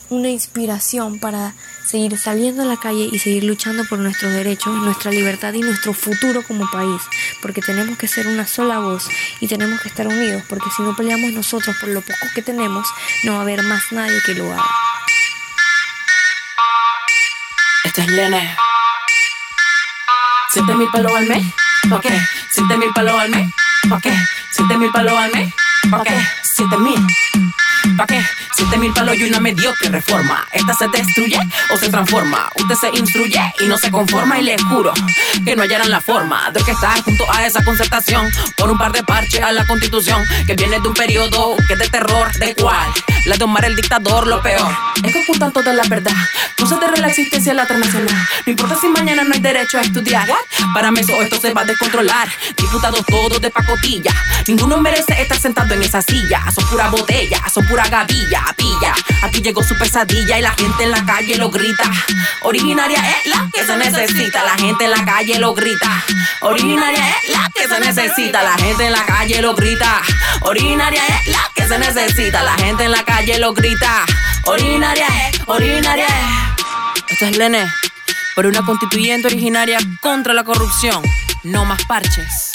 [0.10, 1.54] una inspiración para
[1.86, 5.94] seguir saliendo a la calle y seguir luchando por nuestros derechos, nuestra libertad y nuestro
[5.94, 7.02] futuro como país,
[7.42, 9.08] porque tenemos que ser una sola voz
[9.40, 12.88] y tenemos que estar unidos, porque si no peleamos nosotros por lo poco que tenemos,
[13.24, 14.64] no va a haber más nadie que lo haga.
[17.84, 18.56] Esto es Lene.
[20.52, 21.46] Siente mil palos al mes,
[21.92, 22.06] ok.
[22.52, 23.54] Siente mil palos al mes,
[23.92, 24.08] ok.
[24.52, 25.54] Siente mil palos al mes,
[25.92, 26.08] ok.
[26.44, 27.08] siete mil.
[27.98, 28.22] ¿Pa' qué?
[28.56, 30.48] Siete mil palos y una mediocre reforma.
[30.52, 31.40] Esta se destruye
[31.72, 32.50] o se transforma.
[32.56, 34.40] Usted se instruye y no se conforma.
[34.40, 34.94] Y le juro
[35.46, 38.30] que no hallarán la forma de que estar junto a esa concertación.
[38.58, 41.80] Por un par de parches a la constitución que viene de un periodo que es
[41.80, 42.32] de terror.
[42.40, 42.90] ¿De cuál?
[43.26, 44.72] La de Omar el dictador, lo peor.
[45.04, 46.14] Es que ocultan toda la verdad.
[46.60, 48.28] No se la existencia de la transnacional.
[48.46, 50.28] No importa si mañana no hay derecho a estudiar.
[50.74, 52.28] Para mí eso esto se va a descontrolar.
[52.58, 54.12] Diputados todos de pacotilla.
[54.48, 56.44] Ninguno merece estar sentado en esa silla.
[56.52, 58.94] Son pura botella, son pura gavilla, pilla.
[59.22, 61.84] Aquí llegó su pesadilla y la gente en la calle lo grita.
[62.42, 64.44] Originaria es la que se necesita.
[64.44, 66.04] La gente en la calle lo grita.
[66.42, 68.44] Originaria es la que se necesita.
[68.44, 70.02] La gente en la calle lo grita.
[70.42, 72.44] Originaria es la que se necesita.
[72.44, 74.06] La gente en la calle lo grita.
[74.46, 77.12] Originaria es, originaria es.
[77.12, 77.72] Esto es Lene.
[78.36, 81.04] Por una constituyente originaria contra la corrupción.
[81.44, 82.52] No más parches.